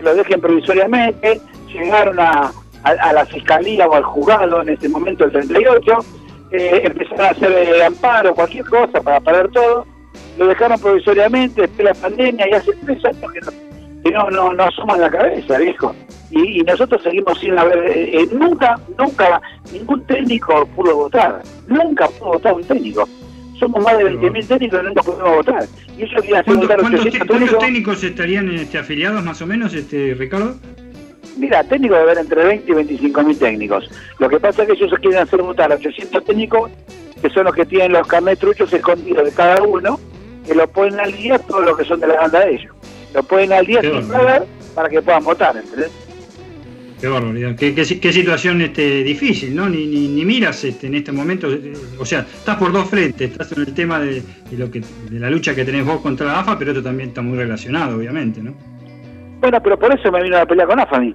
lo 0.00 0.14
dejen 0.14 0.40
provisoriamente, 0.40 1.40
llegaron 1.66 2.20
a, 2.20 2.52
la 2.84 3.26
fiscalía 3.26 3.88
o 3.88 3.94
al 3.94 4.04
juzgado 4.04 4.62
en 4.62 4.68
ese 4.68 4.88
momento, 4.88 5.24
el 5.24 5.32
38, 5.32 5.98
eh, 6.52 6.82
empezaron 6.84 7.26
a 7.26 7.30
hacer 7.30 7.52
eh, 7.52 7.84
amparo, 7.84 8.34
cualquier 8.34 8.64
cosa 8.66 9.00
para 9.00 9.20
parar 9.20 9.48
todo, 9.48 9.84
lo 10.38 10.46
dejaron 10.46 10.80
provisoriamente 10.80 11.62
después 11.62 11.78
de 11.78 11.84
la 11.84 11.94
pandemia 11.94 12.48
y 12.48 12.52
hace 12.52 12.72
tres 12.84 13.04
años 13.04 13.32
que 13.32 13.40
no, 13.40 13.67
no, 14.04 14.52
no, 14.52 14.62
asoman 14.64 15.00
la 15.00 15.10
cabeza, 15.10 15.58
viejo. 15.58 15.94
Y, 16.30 16.62
nosotros 16.62 17.02
seguimos 17.02 17.38
sin 17.38 17.58
haber, 17.58 17.78
eh, 17.88 18.20
eh, 18.20 18.28
nunca, 18.32 18.78
nunca, 18.98 19.40
ningún 19.72 20.04
técnico 20.04 20.66
pudo 20.76 20.94
votar, 20.94 21.42
nunca 21.66 22.06
pudo 22.08 22.32
votar 22.32 22.54
un 22.54 22.64
técnico. 22.64 23.08
Somos 23.58 23.82
más 23.82 23.98
de 23.98 24.04
20.000 24.04 24.46
técnicos 24.46 24.80
y 24.82 24.86
nunca 24.86 25.02
pudimos 25.02 25.36
votar. 25.36 25.64
Y 25.96 26.02
eso 26.04 26.16
¿Cuántos, 26.44 27.58
técnicos, 27.58 28.04
estarían 28.04 28.48
este, 28.54 28.78
afiliados 28.78 29.24
más 29.24 29.42
o 29.42 29.46
menos, 29.46 29.74
este 29.74 30.14
Ricardo? 30.14 30.54
Mira, 31.36 31.64
técnicos 31.64 31.98
debe 31.98 32.10
haber 32.10 32.24
entre 32.24 32.44
20 32.44 32.70
y 32.70 32.74
25 32.74 33.22
mil 33.22 33.38
técnicos. 33.38 33.90
Lo 34.18 34.28
que 34.28 34.38
pasa 34.38 34.62
es 34.62 34.68
que 34.68 34.74
ellos 34.74 34.92
quieren 35.00 35.20
hacer 35.20 35.42
votar 35.42 35.72
a 35.72 35.76
800 35.76 36.24
técnicos, 36.24 36.70
que 37.20 37.30
son 37.30 37.44
los 37.44 37.54
que 37.54 37.66
tienen 37.66 37.92
los 37.92 38.06
carnet 38.06 38.38
truchos 38.38 38.72
escondidos 38.72 39.24
de 39.24 39.32
cada 39.32 39.60
uno, 39.62 39.98
que 40.46 40.54
lo 40.54 40.68
ponen 40.68 41.00
al 41.00 41.12
día 41.12 41.38
todo 41.38 41.62
lo 41.62 41.76
que 41.76 41.84
son 41.84 41.98
de 42.00 42.06
la 42.06 42.14
banda 42.14 42.40
de 42.40 42.54
ellos. 42.54 42.72
Lo 43.14 43.22
ponen 43.22 43.52
al 43.52 43.66
día 43.66 43.80
sin 43.80 44.08
pagar 44.08 44.46
para 44.74 44.88
que 44.88 45.02
puedan 45.02 45.24
votar, 45.24 45.56
¿entendés? 45.56 45.90
Qué 47.00 47.06
barbaridad, 47.06 47.54
qué, 47.54 47.74
qué, 47.76 47.84
situación 47.84 48.60
este, 48.60 49.04
difícil, 49.04 49.54
¿no? 49.54 49.68
Ni, 49.68 49.86
ni, 49.86 50.24
miras 50.24 50.64
este, 50.64 50.88
en 50.88 50.96
este 50.96 51.12
momento, 51.12 51.48
eh, 51.48 51.72
o 51.96 52.04
sea, 52.04 52.20
estás 52.20 52.56
por 52.56 52.72
dos 52.72 52.90
frentes, 52.90 53.30
estás 53.30 53.52
en 53.52 53.60
el 53.60 53.72
tema 53.72 54.00
de, 54.00 54.20
lo 54.56 54.68
que, 54.68 54.80
de 54.80 55.20
la 55.20 55.30
lucha 55.30 55.54
que 55.54 55.64
tenés 55.64 55.86
vos 55.86 56.00
contra 56.00 56.26
la 56.26 56.40
AFA, 56.40 56.58
pero 56.58 56.72
esto 56.72 56.82
también 56.82 57.10
está 57.10 57.22
muy 57.22 57.38
relacionado, 57.38 57.98
obviamente, 57.98 58.42
¿no? 58.42 58.52
Bueno, 59.40 59.62
pero 59.62 59.78
por 59.78 59.96
eso 59.96 60.10
me 60.10 60.24
vino 60.24 60.38
a 60.38 60.44
pelea 60.44 60.66
con 60.66 60.80
AFA 60.80 60.96
a 60.96 61.00
mí, 61.00 61.14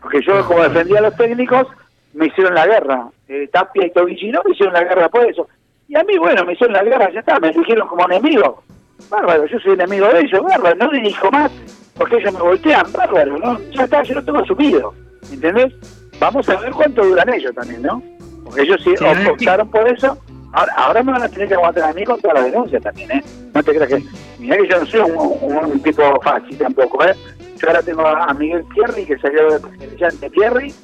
porque 0.00 0.20
yo 0.26 0.46
como 0.46 0.62
defendía 0.62 1.00
a 1.00 1.02
los 1.02 1.16
técnicos, 1.16 1.66
me 2.14 2.28
hicieron 2.28 2.54
la 2.54 2.66
guerra, 2.66 3.08
eh, 3.28 3.48
Tapia 3.52 3.86
y 3.86 3.90
Tobillino 3.90 4.40
me 4.46 4.52
hicieron 4.52 4.72
la 4.72 4.84
guerra 4.84 5.10
por 5.10 5.28
eso, 5.28 5.46
y 5.88 5.94
a 5.94 6.04
mí, 6.04 6.16
bueno, 6.16 6.42
me 6.46 6.54
hicieron 6.54 6.72
la 6.72 6.84
guerra, 6.84 7.10
ya 7.12 7.20
está, 7.20 7.38
me 7.38 7.50
eligieron 7.50 7.86
como 7.86 8.06
enemigo, 8.06 8.62
bárbaro, 9.08 9.46
yo 9.46 9.58
soy 9.60 9.72
enemigo 9.72 10.08
de 10.08 10.20
ellos, 10.20 10.42
bárbaro, 10.42 10.76
no 10.76 10.90
dirijo 10.90 11.30
más, 11.30 11.50
porque 11.96 12.16
ellos 12.16 12.32
me 12.32 12.40
voltean, 12.40 12.92
bárbaro, 12.92 13.38
¿no? 13.38 13.58
Ya 13.70 13.84
está, 13.84 14.02
yo 14.02 14.14
lo 14.14 14.24
tengo 14.24 14.38
asumido. 14.38 14.94
¿entendés? 15.30 15.72
Vamos 16.18 16.48
a 16.48 16.56
ver 16.56 16.72
cuánto 16.72 17.04
duran 17.04 17.32
ellos 17.32 17.54
también, 17.54 17.82
¿no? 17.82 18.02
Porque 18.44 18.62
ellos 18.62 18.80
sí, 18.82 18.90
optaron 19.28 19.70
por 19.70 19.88
eso. 19.88 20.18
Ahora, 20.52 21.02
me 21.02 21.12
van 21.12 21.22
a 21.22 21.28
tener 21.28 21.48
que 21.48 21.54
aguantar 21.54 21.84
a 21.84 21.92
mí 21.94 22.04
con 22.04 22.20
toda 22.20 22.34
la 22.34 22.42
denuncia 22.42 22.78
también, 22.78 23.10
¿eh? 23.10 23.24
No 23.54 23.62
te 23.62 23.74
creas 23.74 23.88
que... 23.88 24.04
Mirá 24.38 24.58
que 24.58 24.68
yo 24.68 24.80
no 24.80 24.86
soy 24.86 25.00
un, 25.00 25.80
tipo 25.80 26.20
fácil 26.20 26.58
tampoco, 26.58 27.02
¿eh? 27.04 27.14
Yo 27.56 27.68
ahora 27.68 27.82
tengo 27.82 28.06
a 28.06 28.34
Miguel 28.34 28.64
Pierri, 28.74 29.06
que 29.06 29.18
salió 29.18 29.58
de 29.58 29.60
presidente 29.60 30.28
Pierri, 30.30 30.74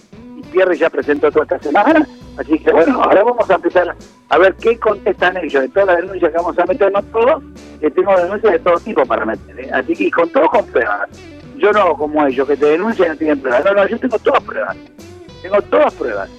y 0.49 0.53
Pierri 0.53 0.79
ya 0.79 0.91
presentó 0.91 1.31
toda 1.31 1.45
esta 1.45 1.59
semana, 1.59 2.07
así 2.37 2.59
que 2.59 2.73
bueno, 2.73 3.03
ahora 3.03 3.25
vamos 3.25 3.51
a 3.51 3.55
empezar 3.55 3.95
a 4.29 4.39
ver 4.39 4.55
qué 4.55 4.79
contestan 4.79 5.37
ellos 5.39 5.63
de 5.63 5.69
todas 5.69 5.89
las 5.89 5.97
denuncias 5.99 6.31
que 6.31 6.37
vamos 6.37 6.59
a 6.59 6.67
meternos 6.67 7.05
todos, 7.13 7.43
que 7.81 7.91
tengo 7.91 8.17
denuncias 8.17 8.53
de 8.53 8.59
todo 8.59 8.79
tipo 8.81 9.05
para 9.05 9.25
meter, 9.25 9.61
¿eh? 9.61 9.71
Así 9.73 9.95
que 9.95 10.11
con 10.11 10.29
todo 10.31 10.49
con 10.49 10.67
pruebas 10.67 11.09
yo 11.59 11.73
no 11.73 11.95
como 11.95 12.27
ellos, 12.27 12.47
que 12.47 12.57
te 12.57 12.67
denuncian 12.67 13.09
y 13.09 13.11
no 13.11 13.17
tienen 13.17 13.41
pruebas. 13.41 13.65
No, 13.65 13.73
no, 13.75 13.89
yo 13.89 13.99
tengo 13.99 14.19
todas 14.19 14.43
pruebas. 14.43 14.77
Tengo 15.43 15.63
todas 15.63 15.95
pruebas. 15.95 16.31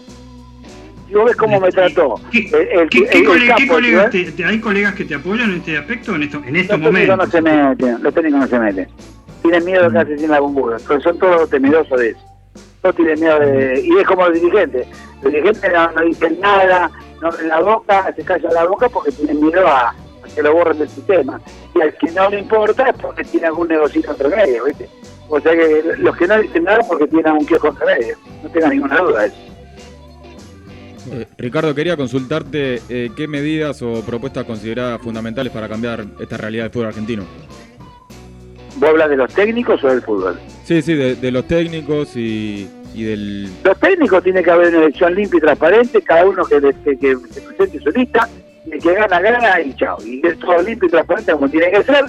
Y 1.09 1.13
vos 1.13 1.25
ves 1.25 1.35
cómo 1.35 1.59
me 1.59 1.71
trató. 1.71 2.15
¿Qué, 2.31 3.25
colegas 3.65 4.11
te, 4.11 4.45
¿Hay 4.45 4.59
colegas 4.59 4.93
que 4.93 5.05
te 5.05 5.15
apoyan 5.15 5.51
en 5.51 5.57
este 5.57 5.77
aspecto 5.77 6.15
en, 6.15 6.23
esto, 6.23 6.41
en 6.45 6.55
estos 6.55 6.79
los 6.79 6.91
momentos? 6.91 7.17
No 7.17 7.27
se 7.27 7.41
meten, 7.41 8.03
los 8.03 8.13
técnicos 8.13 8.39
no 8.41 8.47
se 8.47 8.59
meten. 8.59 8.87
Tienen 9.41 9.65
miedo 9.65 9.83
de 9.83 9.89
mm. 9.89 9.91
quedarse 9.91 10.17
sin 10.19 10.29
la 10.29 10.39
bombuda, 10.39 10.77
porque 10.87 11.03
son 11.03 11.17
todos 11.17 11.49
temerosos 11.49 11.99
de 11.99 12.09
eso. 12.09 12.28
Todos 12.81 12.95
tienen 12.95 13.19
miedo 13.19 13.39
de... 13.39 13.81
Y 13.81 13.97
es 13.97 14.07
como 14.07 14.27
los 14.27 14.39
dirigentes. 14.39 14.87
Los 15.21 15.33
dirigentes 15.33 15.71
no, 15.71 16.01
dicen 16.01 16.39
nada, 16.39 16.91
no 17.21 17.29
en 17.39 17.47
la 17.49 17.59
boca, 17.59 18.13
se 18.15 18.23
callan 18.23 18.53
la 18.53 18.65
boca 18.65 18.87
porque 18.89 19.11
tienen 19.11 19.41
miedo 19.41 19.67
a, 19.67 19.93
que 20.33 20.41
lo 20.41 20.53
borren 20.53 20.79
del 20.79 20.89
sistema. 20.89 21.41
Y 21.75 21.81
al 21.81 21.93
que 21.97 22.11
no 22.11 22.29
le 22.29 22.39
importa 22.39 22.89
es 22.89 22.95
porque 23.01 23.23
tiene 23.23 23.47
algún 23.47 23.67
negocio 23.67 24.01
entre 24.07 24.29
medio, 24.29 24.65
¿viste? 24.65 24.89
O 25.27 25.39
sea 25.39 25.51
que 25.51 25.83
los 25.97 26.17
que 26.17 26.27
no 26.27 26.39
dicen 26.39 26.63
nada 26.63 26.79
porque 26.87 27.07
tienen 27.07 27.33
un 27.33 27.45
kiosco 27.45 27.67
entre 27.67 27.85
medio, 27.85 28.17
no 28.43 28.49
tenga 28.49 28.69
ninguna 28.69 28.97
duda 28.97 29.21
de 29.21 29.27
eso. 29.27 29.37
Eh, 31.11 31.27
Ricardo, 31.37 31.73
quería 31.73 31.97
consultarte 31.97 32.81
eh, 32.89 33.11
qué 33.15 33.27
medidas 33.27 33.81
o 33.81 34.01
propuestas 34.03 34.45
consideradas 34.45 35.01
fundamentales 35.01 35.51
para 35.51 35.67
cambiar 35.67 36.05
esta 36.19 36.37
realidad 36.37 36.65
del 36.65 36.71
fútbol 36.71 36.87
argentino. 36.87 37.23
¿Vos 38.77 38.89
hablas 38.89 39.09
de 39.09 39.17
los 39.17 39.33
técnicos 39.33 39.83
o 39.83 39.87
del 39.87 40.01
fútbol? 40.01 40.39
Sí, 40.69 40.83
sí, 40.83 40.93
de, 40.93 41.31
los 41.31 41.47
técnicos 41.47 42.15
y, 42.15 42.69
del... 42.93 43.49
Los 43.63 43.79
técnicos 43.79 44.23
tiene 44.23 44.43
que 44.43 44.51
haber 44.51 44.67
una 44.67 44.83
elección 44.85 45.15
limpia 45.15 45.39
y 45.39 45.41
transparente, 45.41 45.99
cada 46.03 46.25
uno 46.27 46.45
que, 46.45 46.61
que, 46.61 47.17
presente 47.57 47.79
su 47.79 47.89
lista, 47.89 48.29
el 48.69 48.79
que 48.79 48.93
gana, 48.93 49.19
gana 49.19 49.61
y 49.61 49.73
chao. 49.73 49.97
Y 50.05 50.21
es 50.23 50.37
todo 50.37 50.61
limpio 50.61 50.87
y 50.87 50.91
transparente 50.91 51.31
como 51.31 51.49
tiene 51.49 51.71
que 51.71 51.81
ser, 51.81 52.05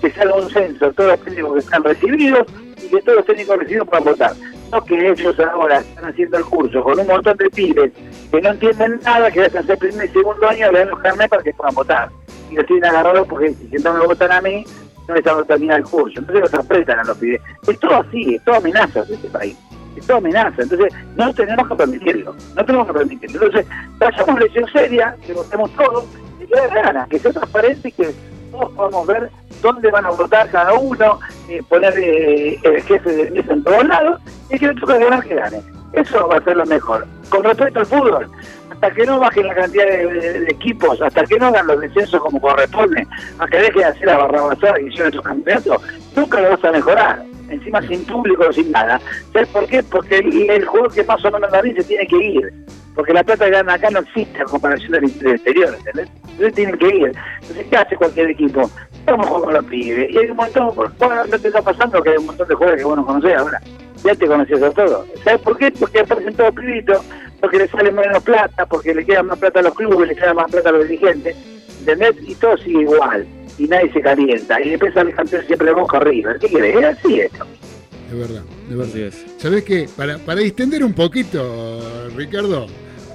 que 0.00 0.12
se 0.12 0.20
haga 0.20 0.36
un 0.36 0.48
censo 0.48 0.92
todos 0.92 1.10
los 1.10 1.24
técnicos 1.24 1.54
que 1.54 1.58
están 1.58 1.82
recibidos 1.82 2.46
y 2.84 2.88
que 2.88 3.02
todos 3.02 3.16
los 3.16 3.26
técnicos 3.26 3.58
recibidos 3.58 3.88
puedan 3.88 4.04
votar. 4.04 4.32
No 4.70 4.84
que 4.84 5.10
ellos 5.10 5.40
ahora 5.40 5.80
están 5.80 6.04
haciendo 6.04 6.38
el 6.38 6.44
curso 6.44 6.84
con 6.84 7.00
un 7.00 7.06
montón 7.08 7.36
de 7.36 7.50
pibes 7.50 7.90
que 8.30 8.40
no 8.40 8.50
entienden 8.50 9.00
nada, 9.02 9.28
que 9.28 9.42
a 9.42 9.46
hacer 9.46 9.76
primer 9.76 10.08
y 10.08 10.12
segundo 10.12 10.48
año, 10.48 10.70
le 10.70 10.78
dan 10.78 10.90
los 10.90 11.00
carnet 11.00 11.28
para 11.28 11.42
que 11.42 11.52
puedan 11.52 11.74
votar. 11.74 12.10
Y 12.48 12.54
los 12.54 12.66
tienen 12.66 12.84
agarrados 12.84 13.26
porque 13.26 13.54
si 13.54 13.82
no 13.82 13.92
me 13.92 14.06
votan 14.06 14.30
a 14.30 14.40
mí, 14.40 14.64
no 15.08 15.14
les 15.14 15.24
van 15.24 15.38
a 15.38 15.44
terminar 15.44 15.78
el 15.78 15.84
curso. 15.84 16.18
Entonces 16.18 16.42
los 16.42 16.54
apretan 16.54 16.98
a 16.98 17.04
los 17.04 17.18
pibes. 17.18 17.40
Es 17.66 17.78
todo 17.78 17.96
así, 17.96 18.34
es 18.34 18.44
todo 18.44 18.56
amenaza 18.56 19.04
de 19.04 19.14
este 19.14 19.28
país 19.28 19.56
es 19.96 20.06
toda 20.06 20.18
amenaza. 20.18 20.62
Entonces, 20.62 20.92
no 21.16 21.32
tenemos 21.34 21.68
que 21.68 21.74
permitirlo, 21.74 22.34
no 22.54 22.64
tenemos 22.64 22.86
que 22.86 22.92
permitirlo. 22.92 23.46
Entonces, 23.46 23.66
vayamos 23.98 24.28
a 24.28 24.38
elección 24.38 24.66
seria, 24.72 25.16
que 25.26 25.32
votemos 25.32 25.70
todos, 25.76 26.04
y 26.40 26.46
que 26.46 26.74
ganas, 26.74 27.08
que 27.08 27.18
sea 27.18 27.32
transparente 27.32 27.88
y 27.88 27.92
que 27.92 28.14
todos 28.50 28.72
podamos 28.72 29.06
ver 29.06 29.30
dónde 29.62 29.90
van 29.90 30.06
a 30.06 30.10
votar 30.10 30.50
cada 30.50 30.74
uno, 30.74 31.18
eh, 31.48 31.62
poner 31.68 31.94
eh, 31.98 32.58
el 32.62 32.82
jefe 32.82 33.10
de 33.10 33.30
mesa 33.30 33.52
en 33.52 33.64
todos 33.64 33.84
lados, 33.84 34.20
y 34.50 34.58
que 34.58 34.68
le 34.68 34.74
toque 34.74 34.98
ganar 34.98 35.24
que 35.24 35.34
gane. 35.34 35.60
Eso 35.92 36.26
va 36.28 36.38
a 36.38 36.44
ser 36.44 36.56
lo 36.56 36.66
mejor. 36.66 37.06
Con 37.34 37.42
respecto 37.42 37.80
al 37.80 37.86
fútbol, 37.86 38.30
hasta 38.70 38.90
que 38.92 39.04
no 39.06 39.18
bajen 39.18 39.46
la 39.48 39.54
cantidad 39.54 39.86
de, 39.86 40.46
equipos, 40.48 41.02
hasta 41.02 41.24
que 41.24 41.36
no 41.36 41.46
hagan 41.46 41.66
los 41.66 41.80
descensos 41.80 42.20
como 42.20 42.40
corresponde, 42.40 43.04
hasta 43.32 43.46
que 43.48 43.58
dejen 43.58 43.78
de 43.78 43.84
hacer 43.84 44.06
la 44.06 44.18
barrabasada 44.18 44.80
y 44.80 44.86
hicieron 44.86 45.08
estos 45.08 45.24
campeonatos, 45.24 45.82
nunca 46.14 46.40
lo 46.40 46.50
vas 46.50 46.64
a 46.64 46.70
mejorar 46.70 47.24
encima 47.48 47.82
sin 47.82 48.04
público, 48.04 48.52
sin 48.52 48.70
nada. 48.70 49.00
¿Sabes 49.32 49.48
por 49.48 49.66
qué? 49.66 49.82
Porque 49.82 50.18
el, 50.18 50.64
jugador 50.64 50.92
que 50.92 51.02
más 51.04 51.24
o 51.24 51.30
menos 51.30 51.50
la 51.50 51.62
se 51.62 51.84
tiene 51.84 52.06
que 52.06 52.16
ir. 52.16 52.52
Porque 52.94 53.12
la 53.12 53.24
plata 53.24 53.46
que 53.46 53.50
ganan 53.50 53.74
acá 53.74 53.90
no 53.90 53.98
existe 53.98 54.38
en 54.38 54.44
comparación 54.44 54.92
del, 54.92 55.04
exterior, 55.04 55.74
¿entendés? 55.74 56.08
Entonces 56.22 56.54
tienen 56.54 56.78
que 56.78 56.86
ir. 56.86 57.12
Entonces, 57.40 57.66
¿qué 57.68 57.76
hace 57.76 57.96
cualquier 57.96 58.30
equipo? 58.30 58.70
Vamos 59.06 59.26
a 59.26 59.28
jugar 59.28 59.44
con 59.44 59.54
los 59.54 59.64
pibes. 59.64 60.10
Y 60.10 60.18
hay 60.18 60.30
un 60.30 60.36
montón, 60.36 60.72
no 61.30 61.38
te 61.38 61.48
está 61.48 61.60
pasando 61.60 62.00
que 62.02 62.10
hay 62.10 62.16
un 62.16 62.26
montón 62.26 62.46
de 62.46 62.54
jugadores 62.54 62.80
que 62.80 62.86
vos 62.86 62.96
no 62.96 63.06
conocés 63.06 63.36
ahora. 63.36 63.60
Ya 64.04 64.14
te 64.14 64.26
conocías 64.26 64.62
a 64.62 64.70
todos. 64.70 65.06
¿Sabes 65.24 65.40
por 65.40 65.56
qué? 65.56 65.70
Porque 65.72 66.00
aparecen 66.00 66.34
todos 66.34 66.54
pibitos, 66.54 66.98
porque 67.40 67.58
le 67.58 67.68
sale 67.68 67.90
menos 67.90 68.22
plata, 68.22 68.66
porque 68.66 68.94
le 68.94 69.04
queda 69.04 69.22
más 69.22 69.38
plata 69.38 69.60
a 69.60 69.62
los 69.62 69.74
clubes, 69.74 70.08
le 70.08 70.14
queda 70.14 70.34
más 70.34 70.50
plata 70.50 70.68
a 70.68 70.72
los 70.72 70.88
dirigentes, 70.88 71.36
¿entendés? 71.80 72.14
Y 72.22 72.34
todo 72.34 72.56
sigue 72.58 72.82
igual 72.82 73.26
y 73.58 73.66
nadie 73.66 73.92
se 73.92 74.00
calienta. 74.00 74.60
Y 74.60 74.70
después 74.70 74.94
sale 74.94 75.12
campeón 75.12 75.46
siempre 75.46 75.68
de 75.68 75.74
boca 75.74 75.96
arriba. 75.96 76.34
¿Qué 76.40 76.48
crees? 76.48 76.76
Es 76.76 76.84
así 76.84 77.20
esto. 77.20 77.46
Es 78.10 78.18
verdad, 78.18 78.42
es 78.70 78.76
verdad. 78.76 79.12
¿Sabés 79.38 79.64
qué? 79.64 79.88
Para, 79.96 80.18
para 80.18 80.40
distender 80.40 80.84
un 80.84 80.92
poquito, 80.92 81.80
Ricardo, 82.14 82.66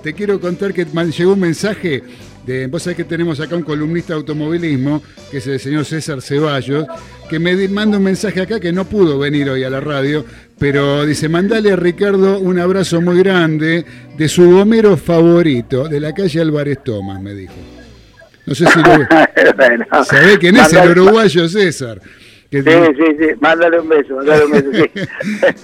te 0.04 0.14
quiero 0.14 0.40
contar 0.40 0.74
que 0.74 0.86
llegó 0.86 1.34
un 1.34 1.40
mensaje 1.40 2.04
de, 2.46 2.68
vos 2.68 2.84
sabés 2.84 2.98
que 2.98 3.04
tenemos 3.04 3.40
acá 3.40 3.56
un 3.56 3.64
columnista 3.64 4.14
de 4.14 4.20
automovilismo, 4.20 5.02
que 5.30 5.38
es 5.38 5.48
el 5.48 5.60
señor 5.60 5.86
César 5.86 6.22
Ceballos, 6.22 6.86
que 7.30 7.40
me 7.40 7.68
manda 7.68 7.98
un 7.98 8.04
mensaje 8.04 8.42
acá 8.42 8.60
que 8.60 8.72
no 8.72 8.86
pudo 8.86 9.20
venir 9.20 9.50
hoy 9.50 9.64
a 9.64 9.70
la 9.70 9.80
radio, 9.80 10.26
pero 10.58 11.06
dice, 11.06 11.30
mandale 11.30 11.72
a 11.72 11.76
Ricardo 11.76 12.40
un 12.40 12.60
abrazo 12.60 13.02
muy 13.02 13.20
grande 13.20 13.86
de 14.18 14.28
su 14.28 14.50
gomero 14.52 14.98
favorito, 14.98 15.88
de 15.88 16.00
la 16.00 16.14
calle 16.14 16.42
Álvarez 16.42 16.84
Tomás, 16.84 17.22
me 17.22 17.34
dijo. 17.34 17.54
No 18.46 18.56
sé 18.56 18.66
si 18.66 18.80
lo... 18.80 20.04
¿Sabe 20.06 20.38
quién 20.40 20.58
es 20.58 20.74
el 20.74 20.90
uruguayo 20.90 21.48
César? 21.48 22.02
Sí, 22.52 22.62
sí, 22.62 23.18
sí, 23.20 23.28
mándale 23.40 23.80
un 23.80 23.90
beso, 23.90 24.16
mándale 24.16 24.46
un 24.46 24.52
beso, 24.52 24.70
sí. 24.74 24.92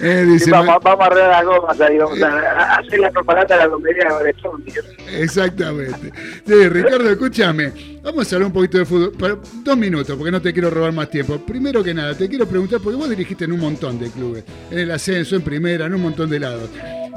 Eh, 0.00 0.38
vamos, 0.50 0.76
vamos, 0.82 1.00
a 1.00 1.06
arreglar 1.06 1.30
las 1.30 1.44
gomas 1.44 1.80
ahí, 1.80 1.98
vamos 1.98 2.22
a, 2.22 2.74
hacer 2.76 3.00
la 3.00 3.10
propaganda 3.10 3.56
de 3.56 3.62
la 3.62 3.68
comedia 3.68 4.08
de 4.22 5.22
Exactamente. 5.22 6.12
Sí, 6.46 6.68
Ricardo, 6.68 7.10
escúchame, 7.10 7.72
vamos 8.02 8.32
a 8.32 8.36
hablar 8.36 8.46
un 8.46 8.52
poquito 8.52 8.78
de 8.78 8.84
fútbol, 8.84 9.40
dos 9.64 9.76
minutos, 9.76 10.16
porque 10.16 10.30
no 10.30 10.40
te 10.40 10.52
quiero 10.52 10.70
robar 10.70 10.92
más 10.92 11.10
tiempo. 11.10 11.38
Primero 11.38 11.82
que 11.82 11.92
nada, 11.92 12.14
te 12.16 12.28
quiero 12.28 12.46
preguntar, 12.46 12.80
porque 12.80 12.96
vos 12.96 13.10
dirigiste 13.10 13.44
en 13.46 13.52
un 13.52 13.60
montón 13.60 13.98
de 13.98 14.10
clubes, 14.10 14.44
en 14.70 14.78
el 14.78 14.90
ascenso, 14.90 15.36
en 15.36 15.42
primera, 15.42 15.86
en 15.86 15.94
un 15.94 16.02
montón 16.02 16.30
de 16.30 16.38
lados. 16.38 16.70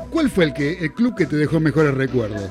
¿Cuál 0.09 0.29
fue 0.29 0.45
el, 0.45 0.53
que, 0.53 0.79
el 0.79 0.93
club 0.93 1.15
que 1.15 1.27
te 1.27 1.35
dejó 1.35 1.59
mejores 1.59 1.93
recuerdos? 1.93 2.49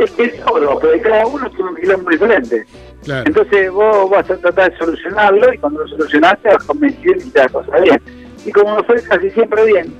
Es 0.00 0.10
que 0.12 0.24
es 0.24 0.40
todo, 0.44 0.78
porque 0.80 1.00
cada 1.00 1.26
uno 1.26 1.50
tiene 1.50 1.70
un 1.70 1.76
quilombo 1.76 2.10
diferente. 2.10 2.64
Entonces 3.06 3.70
vos 3.70 4.10
vas 4.10 4.30
a 4.30 4.36
tratar 4.36 4.70
de 4.70 4.78
solucionarlo 4.78 5.52
y 5.52 5.58
cuando 5.58 5.80
lo 5.80 5.88
solucionaste 5.88 6.48
vas 6.48 6.62
a 6.62 6.66
convencer 6.66 7.16
y 7.18 7.30
te 7.30 7.48
cosa 7.48 7.78
bien. 7.80 8.00
Y 8.44 8.52
como 8.52 8.76
no 8.76 8.84
fue 8.84 9.02
casi 9.02 9.30
siempre 9.30 9.64
bien, 9.66 9.92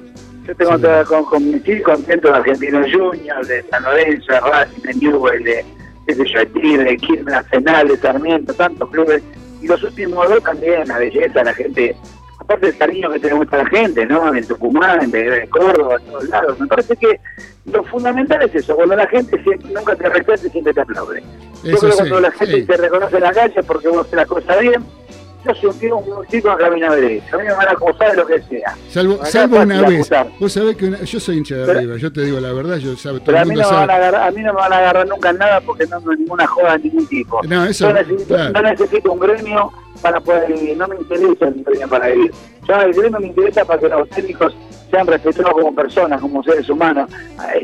yo 0.46 0.54
tengo 0.54 0.78
sí. 0.78 0.84
con, 1.06 1.24
convencido 1.24 1.84
contento 1.84 2.28
de 2.28 2.34
Argentino 2.34 2.80
Junior, 2.90 3.46
de 3.46 3.62
San 3.64 3.82
Lorenzo, 3.82 4.32
de 4.32 4.40
Racing, 4.40 4.82
de 4.82 4.94
Newell, 4.94 5.44
de, 5.44 5.64
de 6.06 6.84
de 6.84 6.96
Quilmes, 6.96 7.24
Nacional, 7.24 7.88
de 7.88 7.96
Sarmiento, 7.98 8.54
tantos 8.54 8.90
clubes. 8.90 9.22
Y 9.60 9.66
los 9.66 9.82
últimos 9.82 10.28
dos 10.28 10.42
también, 10.42 10.88
la 10.88 10.98
belleza, 10.98 11.44
la 11.44 11.52
gente 11.52 11.94
aparte 12.50 12.66
del 12.66 12.78
cariño 12.78 13.10
que 13.10 13.20
tenemos 13.20 13.46
a 13.52 13.56
la 13.58 13.66
gente, 13.66 14.06
¿no? 14.06 14.34
En 14.34 14.44
Tucumán, 14.46 15.02
en, 15.14 15.46
Córdoba, 15.48 15.96
en 16.00 16.06
todos 16.06 16.28
lados. 16.28 16.58
Me 16.58 16.66
parece 16.66 16.96
que 16.96 17.20
lo 17.66 17.84
fundamental 17.84 18.42
es 18.42 18.54
eso, 18.54 18.74
cuando 18.74 18.96
la 18.96 19.06
gente 19.06 19.40
siempre, 19.42 19.70
nunca 19.72 19.94
te 19.94 20.08
respeta 20.08 20.46
y 20.46 20.50
siempre 20.50 20.74
te 20.74 20.80
aplaude. 20.80 21.22
Yo 21.62 21.76
creo 21.76 21.90
que 21.90 21.96
cuando 21.96 22.20
la 22.20 22.30
gente 22.32 22.62
te 22.62 22.76
reconoce 22.76 23.16
en 23.16 23.22
la 23.22 23.32
calle 23.32 23.62
porque 23.62 23.88
vos 23.88 24.00
haces 24.00 24.14
la 24.14 24.26
cosa 24.26 24.56
bien, 24.56 24.84
yo 25.44 25.54
soy 25.54 25.70
un 25.70 25.78
tipo, 25.78 25.96
un 25.96 26.26
chico 26.26 26.54
que 26.56 26.64
camina 26.64 26.94
derecho. 26.94 27.36
A 27.36 27.38
mí 27.38 27.44
me 27.44 27.52
van 27.52 27.68
a 27.68 27.70
acusar 27.70 28.10
de 28.10 28.16
lo 28.16 28.26
que 28.26 28.42
sea. 28.42 28.76
Salvo, 28.88 29.24
salvo 29.24 29.60
una 29.60 29.88
vez. 29.88 30.10
Vos 30.38 30.52
sabés 30.52 30.76
que 30.76 30.90
yo 31.06 31.20
soy 31.20 31.38
hincha 31.38 31.56
de 31.56 31.70
arriba, 31.70 31.96
yo 31.96 32.12
te 32.12 32.22
digo 32.22 32.40
la 32.40 32.52
verdad, 32.52 32.76
yo 32.76 32.96
sabe, 32.96 33.20
todo 33.20 33.36
el 33.36 33.46
mundo 33.46 33.52
a 33.52 33.54
mí 33.54 33.62
no 33.62 33.68
sabe. 33.68 33.80
Me 33.80 33.86
van 33.86 33.90
a, 33.90 33.94
agarrar, 33.94 34.28
a 34.28 34.30
mí 34.32 34.42
no 34.42 34.52
me 34.52 34.60
van 34.60 34.72
a 34.72 34.78
agarrar 34.78 35.08
nunca 35.08 35.32
nada 35.32 35.60
porque 35.60 35.86
no 35.86 35.98
tengo 35.98 36.14
ninguna 36.14 36.46
joda 36.46 36.76
de 36.76 36.84
ningún 36.84 37.06
tipo. 37.06 37.40
No, 37.46 37.64
eso, 37.64 37.88
yo 37.88 37.94
necesito, 37.94 38.34
claro. 38.34 38.52
no 38.52 38.62
necesito 38.62 39.12
un 39.12 39.20
gremio 39.20 39.72
para 40.00 40.20
poder 40.20 40.52
vivir, 40.52 40.76
no 40.76 40.88
me 40.88 40.96
interesa 40.96 41.48
el 41.48 41.64
gremio 41.64 41.88
para 41.88 42.08
vivir. 42.08 42.32
Yo 42.66 42.74
el 42.80 42.92
gremio 42.92 43.20
me 43.20 43.26
interesa 43.28 43.64
para 43.64 43.80
que 43.80 43.88
los 43.88 44.08
técnicos 44.10 44.54
sean 44.90 45.06
respetados 45.06 45.52
como 45.52 45.74
personas, 45.74 46.20
como 46.20 46.42
seres 46.42 46.68
humanos. 46.68 47.10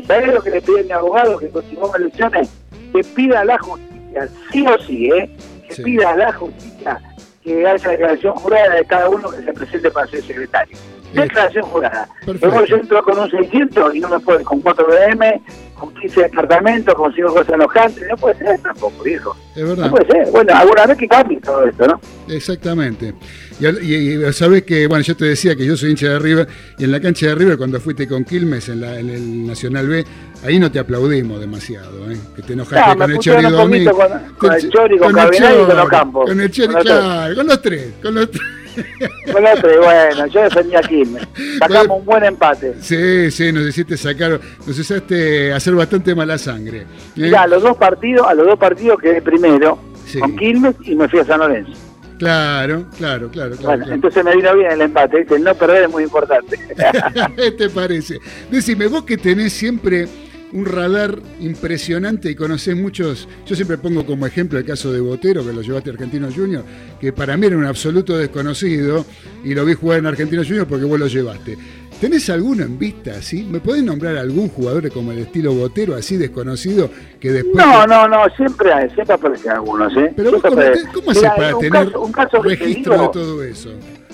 ¿Sabés 0.05 0.33
lo 0.33 0.41
que 0.41 0.51
le 0.51 0.61
pide 0.61 0.83
mi 0.83 0.91
abogado 0.91 1.37
que 1.37 1.49
continuó 1.49 1.95
elecciones? 1.95 2.49
Que 2.93 3.03
pida 3.03 3.43
la 3.43 3.57
justicia, 3.59 4.29
sí 4.51 4.65
o 4.65 4.79
sí, 4.83 5.09
¿eh? 5.11 5.29
Que 5.67 5.75
sí. 5.75 5.83
pida 5.83 6.15
la 6.15 6.31
justicia 6.33 7.01
que 7.43 7.65
haya 7.65 7.89
declaración 7.89 8.35
jurada 8.35 8.75
de 8.75 8.85
cada 8.85 9.09
uno 9.09 9.29
que 9.29 9.41
se 9.41 9.53
presente 9.53 9.89
para 9.89 10.07
ser 10.07 10.21
secretario. 10.21 10.77
Declaración 11.13 11.65
jurada. 11.65 12.09
Luego 12.25 12.65
yo 12.65 12.75
entro 12.77 13.01
con 13.03 13.17
un 13.17 13.29
600 13.29 13.95
y 13.95 13.99
no 13.99 14.09
me 14.09 14.19
puede, 14.19 14.43
con 14.43 14.61
4 14.61 14.87
BM, 14.87 15.41
con 15.75 15.93
15 15.93 16.21
departamentos, 16.23 16.93
con 16.95 17.13
5 17.13 17.33
cosas 17.33 17.53
enojantes. 17.53 18.03
No 18.09 18.17
puede 18.17 18.37
ser 18.37 18.59
tampoco, 18.61 19.07
hijo. 19.07 19.35
Es 19.55 19.63
verdad. 19.63 19.85
No 19.85 19.91
puede 19.91 20.07
ser. 20.07 20.31
Bueno, 20.31 20.53
alguna 20.55 20.85
vez 20.85 20.97
que 20.97 21.07
cambie 21.07 21.39
todo 21.39 21.65
esto, 21.65 21.87
¿no? 21.87 21.99
Exactamente. 22.27 23.13
Y, 23.59 23.65
y, 23.67 24.25
y 24.25 24.33
sabes 24.33 24.63
que, 24.63 24.85
bueno, 24.87 25.03
yo 25.03 25.15
te 25.15 25.25
decía 25.25 25.55
que 25.55 25.65
yo 25.65 25.77
soy 25.77 25.91
hincha 25.91 26.09
de 26.09 26.19
River, 26.19 26.47
y 26.77 26.83
en 26.83 26.91
la 26.91 26.99
cancha 26.99 27.27
de 27.27 27.35
River, 27.35 27.57
cuando 27.57 27.79
fuiste 27.79 28.07
con 28.07 28.23
Quilmes 28.23 28.69
en, 28.69 28.81
la, 28.81 28.99
en 28.99 29.09
el 29.09 29.47
Nacional 29.47 29.87
B, 29.87 30.05
ahí 30.43 30.59
no 30.59 30.71
te 30.71 30.79
aplaudimos 30.79 31.39
demasiado, 31.39 32.11
¿eh? 32.11 32.17
Que 32.35 32.41
te 32.41 32.53
enojaste 32.53 32.91
no, 32.91 32.97
con 32.97 33.11
el 33.11 33.19
Chori 33.19 33.43
Domínguez. 33.43 33.93
Con, 33.93 34.35
con, 34.37 34.53
el 34.53 34.69
Chori, 34.69 34.97
con, 34.97 35.11
con 35.11 35.21
Cabinal 35.23 35.53
y 35.53 35.65
con 35.65 35.77
los 35.77 35.89
campos. 35.89 36.25
Con 36.29 36.41
el 36.41 36.51
Chori, 36.51 36.75
claro, 36.75 37.35
con 37.35 37.47
los 37.47 37.61
tres, 37.61 37.93
con 38.01 38.15
los 38.15 38.31
tres. 38.31 38.43
Los 38.77 39.61
tres, 39.61 39.77
bueno, 39.77 40.27
yo 40.27 40.43
defendía 40.43 40.79
a 40.79 40.81
Quilmes. 40.81 41.27
Sacamos 41.59 41.87
bueno, 41.87 41.95
un 41.95 42.05
buen 42.05 42.23
empate. 42.23 42.75
Sí, 42.79 43.31
sí, 43.31 43.51
nos 43.51 43.67
hiciste 43.67 43.97
sacar, 43.97 44.39
nos 44.65 44.79
hiciste 44.79 45.51
hacer 45.53 45.75
bastante 45.75 46.13
mala 46.15 46.37
sangre. 46.37 46.81
¿eh? 46.81 46.85
Mira, 47.15 47.43
a 47.43 47.47
los 47.47 47.63
dos 47.63 47.77
partidos, 47.77 48.27
a 48.27 48.33
los 48.33 48.45
dos 48.45 48.59
partidos 48.59 48.99
quedé 48.99 49.21
primero 49.21 49.79
sí. 50.05 50.19
con 50.19 50.35
Quilmes 50.35 50.75
y 50.83 50.95
me 50.95 51.07
fui 51.07 51.19
a 51.19 51.25
San 51.25 51.39
Lorenzo. 51.39 51.73
Claro, 52.17 52.85
claro, 52.97 53.29
claro. 53.29 53.55
claro 53.55 53.55
bueno, 53.61 53.83
claro. 53.83 53.93
entonces 53.93 54.23
me 54.23 54.35
vino 54.35 54.55
bien 54.55 54.71
el 54.71 54.81
empate, 54.81 55.19
¿viste? 55.19 55.35
el 55.35 55.43
no 55.43 55.53
perder 55.53 55.83
es 55.83 55.89
muy 55.89 56.03
importante. 56.03 56.59
¿Qué 57.35 57.51
te 57.51 57.69
parece? 57.69 58.19
Decime, 58.49 58.87
vos 58.87 59.03
que 59.03 59.17
tenés 59.17 59.53
siempre 59.53 60.07
un 60.53 60.65
radar 60.65 61.19
impresionante 61.39 62.31
y 62.31 62.35
conocés 62.35 62.75
muchos, 62.75 63.27
yo 63.45 63.55
siempre 63.55 63.77
pongo 63.77 64.05
como 64.05 64.25
ejemplo 64.25 64.57
el 64.57 64.65
caso 64.65 64.91
de 64.91 65.01
Botero, 65.01 65.45
que 65.45 65.53
lo 65.53 65.61
llevaste 65.61 65.89
a 65.89 65.93
Argentino 65.93 66.29
Junior, 66.33 66.63
que 66.99 67.11
para 67.11 67.35
mí 67.37 67.47
era 67.47 67.57
un 67.57 67.65
absoluto 67.65 68.17
desconocido 68.17 69.05
y 69.43 69.53
lo 69.53 69.65
vi 69.65 69.73
jugar 69.73 69.99
en 69.99 70.05
Argentino 70.05 70.43
Junior 70.43 70.67
porque 70.67 70.85
vos 70.85 70.99
lo 70.99 71.07
llevaste. 71.07 71.57
¿Tenés 71.99 72.29
alguno 72.29 72.63
en 72.63 72.77
vista 72.77 73.11
así? 73.17 73.43
¿Me 73.43 73.59
podés 73.59 73.83
nombrar 73.83 74.17
algún 74.17 74.49
jugador 74.49 74.91
como 74.91 75.11
el 75.11 75.19
estilo 75.19 75.53
Botero, 75.53 75.95
así 75.95 76.15
desconocido, 76.15 76.91
que 77.19 77.31
después... 77.31 77.65
No, 77.65 77.81
te... 77.81 77.87
no, 77.87 78.07
no, 78.07 78.29
siempre 78.35 78.71
hay, 78.71 78.87
siempre 78.91 79.15
aparecen 79.15 79.53
algunos, 79.53 79.97
¿eh? 79.97 80.13
Pero 80.15 80.31
vos, 80.31 80.41
¿cómo, 80.43 80.55
te, 80.57 80.83
¿cómo 80.93 81.11
haces 81.11 81.29
para 81.35 81.57
tener 81.57 81.71
caso, 81.71 82.01
un 82.01 82.11
caso 82.11 82.41
registro 82.43 82.93
digo, 82.93 83.05
de 83.05 83.09
todo 83.09 83.43
eso? 83.43 83.69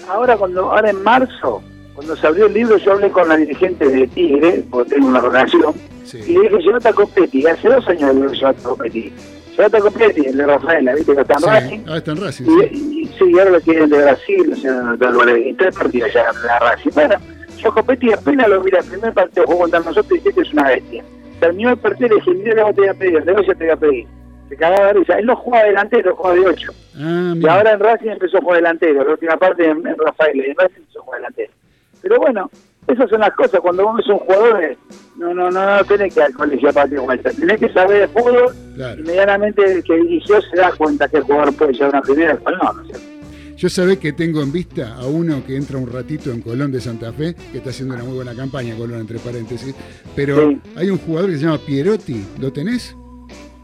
Ahora, 0.08 0.38
cuando, 0.38 0.72
ahora 0.72 0.92
en 0.92 1.04
marzo, 1.04 1.62
cuando 1.96 2.16
se 2.16 2.28
abrió 2.28 2.48
el 2.48 2.54
libro, 2.54 2.78
yo 2.78 2.94
hablé 2.94 3.10
con 3.12 3.28
la 3.30 3.38
dirigente 3.38 3.88
de 3.88 4.08
Tigre, 4.08 4.64
porque 4.70 4.96
tengo 4.96 5.08
una 5.08 5.22
relación, 5.22 5.74
sí. 6.04 6.20
y 6.28 6.34
le 6.34 6.50
dije, 6.50 6.62
llévate 6.64 6.90
a 6.90 6.94
Copetti, 6.94 7.46
hace 7.46 7.70
dos 7.70 7.88
años 7.88 8.16
le 8.16 8.22
digo, 8.22 8.34
llévate 8.34 8.60
a 8.60 8.64
Copetti. 8.64 9.14
Llévate 9.56 9.78
a 9.78 9.82
Copetti, 9.82 10.26
el 10.26 10.38
de 10.38 10.46
Rafaela, 10.48 10.96
viste 10.96 11.14
que 11.14 11.22
está 11.22 11.34
en 11.34 11.40
sí. 11.40 11.46
Racing. 11.46 11.80
Ah, 11.88 11.98
está 11.98 12.12
en 12.12 12.18
Racing, 12.18 12.46
y, 12.46 12.48
sí. 12.48 13.02
Y, 13.02 13.06
sí, 13.18 13.40
ahora 13.40 13.52
lo 13.52 13.62
quieren 13.62 13.90
de 13.90 14.02
Brasil, 14.02 14.52
o 14.52 14.56
sea, 14.56 15.38
y 15.38 15.54
tres 15.54 15.76
partidos 15.76 16.14
ya 16.14 16.22
en 16.22 16.48
la 16.48 16.60
Racing. 16.60 16.92
Bueno, 16.96 17.16
yo 17.58 17.74
Copetti 17.74 18.12
apenas 18.12 18.50
lo 18.50 18.62
mira, 18.62 18.80
el 18.80 18.86
primer 18.86 19.14
partido 19.14 19.46
jugó 19.46 19.60
contra 19.60 19.80
nosotros 19.80 20.12
y 20.12 20.16
dice 20.16 20.34
que 20.34 20.42
es 20.42 20.54
una 20.54 20.68
bestia. 20.68 21.04
Terminó 21.40 21.70
el 21.70 21.78
partido 21.78 22.08
y 22.08 22.10
le 22.10 22.16
dije, 22.16 22.32
mira, 22.32 22.74
te 22.74 22.82
voy 22.82 22.88
a 22.88 22.94
pedir, 22.94 23.24
de 23.24 23.34
ya 23.34 23.54
te 23.54 23.64
voy 23.66 23.70
a 23.70 23.76
pedir. 23.78 24.08
Se 24.50 24.56
cagaba 24.58 24.88
de 24.88 24.94
risa. 24.94 25.20
Él 25.20 25.26
no 25.26 25.36
juega 25.36 25.66
delantero, 25.66 26.16
juega 26.16 26.36
de 26.36 26.48
8. 26.48 26.72
Ah, 26.98 27.34
y 27.36 27.48
ahora 27.48 27.72
en 27.74 27.80
Racing 27.80 28.10
empezó 28.10 28.38
a 28.38 28.42
jugar 28.42 28.58
delantero, 28.58 29.04
la 29.04 29.12
última 29.12 29.38
parte 29.38 29.66
en, 29.66 29.86
en 29.86 29.98
Rafael, 29.98 30.36
y 30.36 30.50
en 30.50 30.56
Racing 30.58 30.80
empezó 30.80 31.00
a 31.00 31.04
jugar 31.04 31.20
delantero. 31.22 31.52
Pero 32.04 32.20
bueno, 32.20 32.52
esas 32.88 33.10
son 33.10 33.22
las 33.22 33.34
cosas. 33.34 33.62
Cuando 33.62 33.86
vos 33.86 33.98
ves 33.98 34.08
un 34.08 34.20
jugador, 34.20 34.78
no, 35.16 35.34
no, 35.34 35.50
no, 35.50 35.78
no 35.78 35.86
tenés 35.86 36.14
que 36.14 36.20
ir 36.20 36.26
al 36.26 36.34
colegio 36.34 36.70
a 36.70 36.74
partir 36.74 37.00
de 37.00 37.06
vuelta. 37.06 37.32
Tenés 37.32 37.60
que 37.60 37.70
saber 37.70 38.02
de 38.02 38.08
fútbol. 38.10 38.54
Claro. 38.76 39.00
Inmediatamente 39.00 39.64
el 39.64 39.84
que 39.84 39.96
dirigió 39.96 40.42
se 40.42 40.58
da 40.58 40.72
cuenta 40.74 41.08
que 41.08 41.18
el 41.18 41.24
jugador 41.24 41.56
puede 41.56 41.74
llevar 41.74 41.90
una 41.90 42.02
primera. 42.02 42.38
No, 42.46 42.74
no 42.74 42.86
sé. 42.86 43.14
Yo 43.56 43.70
sabés 43.70 44.00
que 44.00 44.12
tengo 44.12 44.42
en 44.42 44.52
vista 44.52 44.96
a 44.96 45.06
uno 45.06 45.42
que 45.46 45.56
entra 45.56 45.78
un 45.78 45.90
ratito 45.90 46.32
en 46.32 46.42
Colón 46.42 46.72
de 46.74 46.82
Santa 46.82 47.14
Fe, 47.14 47.34
que 47.52 47.60
está 47.60 47.70
haciendo 47.70 47.96
una 47.96 48.04
muy 48.04 48.16
buena 48.16 48.36
campaña, 48.36 48.76
Colón 48.76 49.00
entre 49.00 49.20
paréntesis, 49.20 49.74
pero 50.16 50.50
sí. 50.50 50.62
hay 50.76 50.90
un 50.90 50.98
jugador 50.98 51.30
que 51.30 51.38
se 51.38 51.46
llama 51.46 51.60
Pierotti, 51.66 52.26
¿lo 52.42 52.52
tenés? 52.52 52.94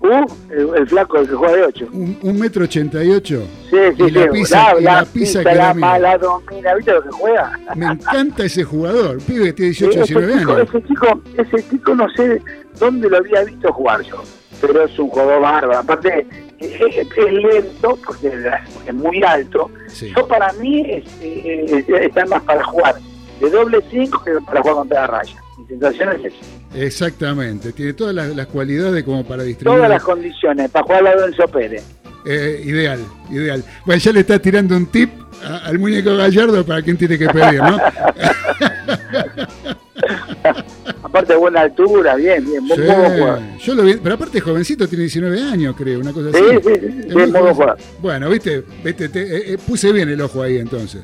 Uh, 0.01 0.25
el, 0.49 0.75
el, 0.77 0.87
flaco, 0.87 1.17
el 1.17 1.27
que 1.27 1.35
juega 1.35 1.55
de 1.55 1.63
8. 1.63 1.87
Un, 1.91 2.17
un 2.21 2.39
metro 2.39 2.63
ochenta 2.63 3.03
y 3.03 3.11
ocho. 3.11 3.43
Sí, 3.69 3.77
sí, 3.97 4.03
y 4.03 4.11
la 4.11 4.23
sí. 4.23 4.29
pisa, 4.31 4.73
la, 4.73 4.79
y 4.79 4.83
la 4.83 5.05
pisa 5.05 5.39
que 5.43 5.55
la, 5.55 5.73
la, 5.73 5.99
la 5.99 6.17
domina, 6.17 6.73
¿viste 6.75 6.93
lo 6.93 7.03
que 7.03 7.11
juega? 7.11 7.59
Me 7.75 7.85
encanta 7.85 8.45
ese 8.45 8.63
jugador, 8.63 9.17
pibe 9.23 9.47
que 9.47 9.53
tiene 9.53 9.71
18, 9.71 9.91
sí, 9.91 9.97
19 10.13 10.39
chico, 10.39 10.51
años. 10.53 10.69
Ese 10.69 10.87
chico, 10.87 11.21
ese 11.35 11.69
chico 11.69 11.95
no 11.95 12.09
sé 12.11 12.41
dónde 12.79 13.09
lo 13.09 13.17
había 13.17 13.43
visto 13.43 13.73
jugar 13.73 14.01
yo, 14.03 14.23
pero 14.61 14.85
es 14.85 14.97
un 14.97 15.09
jugador 15.09 15.41
bárbaro. 15.41 15.79
Aparte, 15.79 16.25
es, 16.59 16.81
es 16.81 17.33
lento 17.33 17.99
porque 18.05 18.31
es 18.87 18.93
muy 18.93 19.21
alto. 19.21 19.69
Sí. 19.87 20.13
Yo 20.15 20.25
para 20.29 20.53
mí 20.53 20.81
es, 20.89 21.03
es, 21.21 21.89
está 21.89 22.25
más 22.25 22.41
para 22.43 22.63
jugar 22.63 22.95
de 23.41 23.49
doble 23.49 23.79
5 23.91 24.23
que 24.23 24.31
para 24.45 24.61
jugar 24.61 24.75
contra 24.75 25.01
la 25.01 25.07
raya. 25.07 25.43
Mi 25.59 25.67
sensación 25.67 26.09
es 26.09 26.25
esa. 26.25 26.37
Exactamente, 26.75 27.71
tiene 27.73 27.93
todas 27.93 28.15
las, 28.15 28.35
las, 28.35 28.47
cualidades 28.47 29.03
como 29.03 29.23
para 29.25 29.43
distribuir. 29.43 29.77
Todas 29.77 29.89
las 29.89 30.03
condiciones, 30.03 30.71
para 30.71 30.83
jugar 30.83 30.99
al 30.99 31.05
lado 31.05 31.27
Enzo 31.27 31.47
Pérez. 31.47 31.83
Eh, 32.25 32.61
ideal, 32.65 32.99
ideal. 33.29 33.63
Bueno, 33.85 33.99
ya 33.99 34.11
le 34.11 34.19
está 34.21 34.39
tirando 34.39 34.75
un 34.75 34.85
tip 34.87 35.09
a, 35.43 35.67
al 35.67 35.79
muñeco 35.79 36.15
Gallardo 36.15 36.65
para 36.65 36.81
quien 36.81 36.97
tiene 36.97 37.17
que 37.17 37.27
pedir, 37.27 37.61
¿no? 37.61 37.77
aparte 41.09 41.33
de 41.33 41.39
buena 41.39 41.61
altura, 41.61 42.15
bien, 42.15 42.45
bien, 42.45 42.67
sí, 42.67 42.73
jugar. 42.75 43.57
Yo 43.59 43.75
lo 43.75 43.83
vi, 43.83 43.95
pero 43.95 44.15
aparte 44.15 44.39
jovencito, 44.39 44.87
tiene 44.87 45.03
19 45.03 45.41
años, 45.41 45.75
creo, 45.77 45.99
una 45.99 46.13
cosa 46.13 46.31
sí, 46.31 46.43
así. 46.45 46.57
Sí, 46.63 46.73
sí, 46.81 47.09
sí, 47.09 47.31
jugar. 47.53 47.77
Bueno, 48.01 48.29
viste, 48.29 48.63
viste 48.83 49.09
te, 49.09 49.21
eh, 49.21 49.53
eh, 49.53 49.57
puse 49.65 49.91
bien 49.91 50.09
el 50.09 50.21
ojo 50.21 50.41
ahí 50.41 50.57
entonces. 50.57 51.01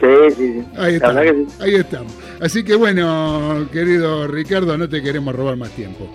Sí, 0.00 0.06
sí, 0.30 0.34
sí. 0.36 0.64
Ahí 0.76 0.94
estamos, 0.94 1.22
sí. 1.22 1.46
ahí 1.60 1.74
estamos. 1.74 2.12
Así 2.42 2.64
que 2.64 2.74
bueno, 2.74 3.68
querido 3.72 4.26
Ricardo, 4.26 4.76
no 4.76 4.88
te 4.88 5.00
queremos 5.00 5.34
robar 5.34 5.56
más 5.56 5.70
tiempo. 5.70 6.08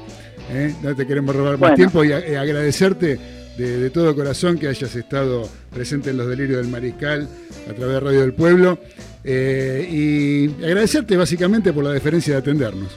¿eh? 0.52 0.76
No 0.84 0.94
te 0.94 1.08
queremos 1.08 1.34
robar 1.34 1.56
bueno. 1.56 1.72
más 1.72 1.76
tiempo 1.76 2.04
y 2.04 2.12
a, 2.12 2.18
agradecerte 2.42 3.18
de, 3.58 3.78
de, 3.80 3.90
todo 3.90 4.14
corazón 4.14 4.58
que 4.58 4.68
hayas 4.68 4.94
estado 4.94 5.48
presente 5.74 6.10
en 6.10 6.18
los 6.18 6.28
delirios 6.28 6.62
del 6.62 6.68
Mariscal 6.68 7.30
a 7.70 7.74
través 7.74 7.94
de 7.94 8.00
Radio 8.02 8.22
del 8.22 8.34
Pueblo. 8.34 8.78
Eh, 9.24 9.88
y 9.90 10.66
agradecerte 10.66 11.16
básicamente 11.16 11.72
por 11.72 11.86
la 11.86 11.92
deferencia 11.92 12.34
de 12.34 12.40
atendernos. 12.40 12.96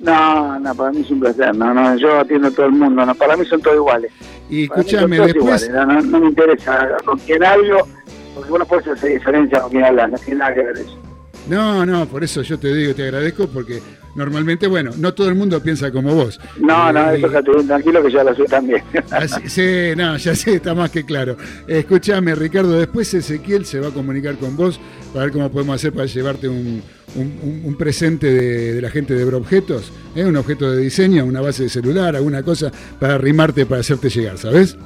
No, 0.00 0.58
no, 0.58 0.74
para 0.74 0.90
mí 0.90 1.02
es 1.02 1.10
un 1.10 1.20
placer. 1.20 1.54
No, 1.54 1.72
no, 1.72 1.96
yo 1.96 2.18
atiendo 2.18 2.48
a 2.48 2.50
todo 2.50 2.66
el 2.66 2.72
mundo. 2.72 3.06
No, 3.06 3.14
para 3.14 3.36
mí 3.36 3.44
son 3.44 3.60
todos 3.62 3.76
iguales. 3.76 4.10
Y 4.50 4.64
escúchame, 4.64 5.18
después. 5.20 5.70
No, 5.70 5.86
no, 5.86 6.00
no, 6.00 6.20
me 6.20 6.26
interesa 6.26 6.88
con 7.04 7.18
quién 7.20 7.44
hablo 7.44 7.86
porque 8.34 8.50
vos 8.50 8.58
no 8.58 8.66
puedes 8.66 8.86
hacer 8.88 9.12
diferencia 9.12 9.60
con 9.60 9.70
quien 9.70 9.84
hablas, 9.84 10.10
no 10.10 10.18
tiene 10.18 10.40
nada 10.40 10.54
que 10.54 10.62
ver 10.62 10.76
eso. 10.76 11.07
No, 11.48 11.86
no, 11.86 12.06
por 12.06 12.22
eso 12.24 12.42
yo 12.42 12.58
te 12.58 12.72
digo, 12.74 12.94
te 12.94 13.04
agradezco, 13.04 13.46
porque 13.48 13.80
normalmente, 14.14 14.66
bueno, 14.66 14.90
no 14.98 15.14
todo 15.14 15.28
el 15.28 15.34
mundo 15.34 15.62
piensa 15.62 15.90
como 15.90 16.14
vos. 16.14 16.38
No, 16.60 16.92
no, 16.92 17.10
Eh, 17.10 17.18
eso 17.18 17.28
déjate 17.28 17.50
bien 17.52 17.66
tranquilo 17.66 18.02
que 18.02 18.10
ya 18.12 18.24
lo 18.24 18.34
sé 18.34 18.44
también. 18.44 18.82
Así- 19.10 19.48
sí, 19.48 19.96
no, 19.96 20.16
ya 20.16 20.34
sé, 20.34 20.54
está 20.56 20.74
más 20.74 20.90
que 20.90 21.04
claro. 21.04 21.36
Escúchame, 21.66 22.34
Ricardo, 22.34 22.72
después 22.78 23.12
Ezequiel 23.14 23.64
se 23.64 23.80
va 23.80 23.88
a 23.88 23.90
comunicar 23.92 24.36
con 24.36 24.56
vos 24.56 24.78
para 25.12 25.24
ver 25.24 25.32
cómo 25.32 25.50
podemos 25.50 25.76
hacer 25.76 25.92
para 25.92 26.06
llevarte 26.06 26.48
un, 26.48 26.82
un- 27.14 27.76
presente 27.78 28.26
de, 28.32 28.74
de 28.74 28.82
la 28.82 28.90
gente 28.90 29.14
de 29.14 29.24
Broobjetos, 29.24 29.92
¿eh? 30.16 30.24
un 30.24 30.36
objeto 30.36 30.70
de 30.70 30.82
diseño, 30.82 31.24
una 31.24 31.40
base 31.40 31.62
de 31.64 31.68
celular, 31.68 32.16
alguna 32.16 32.42
cosa 32.42 32.70
para 33.00 33.14
arrimarte, 33.14 33.64
para 33.66 33.80
hacerte 33.80 34.10
llegar, 34.10 34.36
¿sabes? 34.36 34.76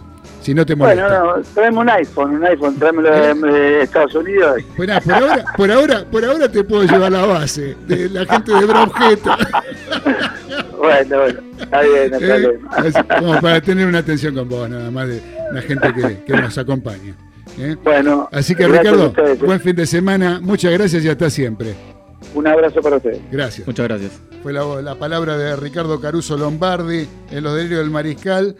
Si 0.43 0.53
no 0.55 0.67
te 0.67 0.75
molesta. 0.75 1.07
bueno, 1.23 1.37
no, 1.37 1.43
tráeme 1.55 1.79
un 1.79 1.89
iPhone, 1.91 2.35
un 2.35 2.45
iPhone, 2.45 2.77
tráemelo 2.79 3.11
de, 3.11 3.35
de 3.53 3.83
Estados 3.83 4.15
Unidos. 4.17 4.61
Bueno, 4.77 4.95
por 5.05 5.13
ahora, 5.15 5.45
por 5.57 5.71
ahora, 5.71 6.05
por 6.11 6.25
ahora 6.25 6.49
te 6.51 6.65
puedo 6.65 6.83
llevar 6.85 7.13
la 7.13 7.25
base 7.27 7.77
de 7.87 8.09
la 8.09 8.27
gente 8.27 8.53
de 8.53 8.65
Broobjetos. 8.67 9.37
Bueno, 10.79 11.17
bueno, 11.19 11.41
está 11.61 11.81
bien, 11.83 12.11
no 12.11 12.17
hay 12.35 12.45
¿eh? 12.45 13.05
como 13.21 13.41
para 13.41 13.61
tener 13.61 13.87
una 13.87 13.99
atención 13.99 14.35
con 14.35 14.49
vos, 14.49 14.69
nada 14.69 14.91
más 14.91 15.07
de 15.09 15.23
la 15.53 15.63
gente 15.63 15.95
que, 15.95 16.25
que 16.25 16.33
nos 16.33 16.59
acompaña. 16.59 17.15
¿eh? 17.59 17.77
Bueno, 17.85 18.29
Así 18.33 18.55
que 18.57 18.67
Ricardo, 18.67 19.13
¿eh? 19.17 19.39
buen 19.45 19.61
fin 19.61 19.77
de 19.77 19.87
semana, 19.87 20.41
muchas 20.43 20.73
gracias 20.73 21.05
y 21.05 21.09
hasta 21.09 21.31
siempre. 21.31 21.75
un 22.35 22.47
abrazo 22.49 22.81
para 22.83 22.97
ustedes. 22.97 23.21
Gracias. 23.31 23.65
Muchas 23.67 23.87
gracias. 23.87 24.11
Fue 24.43 24.53
la, 24.53 24.65
la 24.83 24.97
palabra 24.97 25.37
de 25.39 25.55
Ricardo 25.55 26.01
Caruso 26.01 26.37
Lombardi 26.37 27.07
en 27.31 27.45
los 27.45 27.55
delirios 27.55 27.81
del 27.81 27.91
Mariscal. 27.91 28.57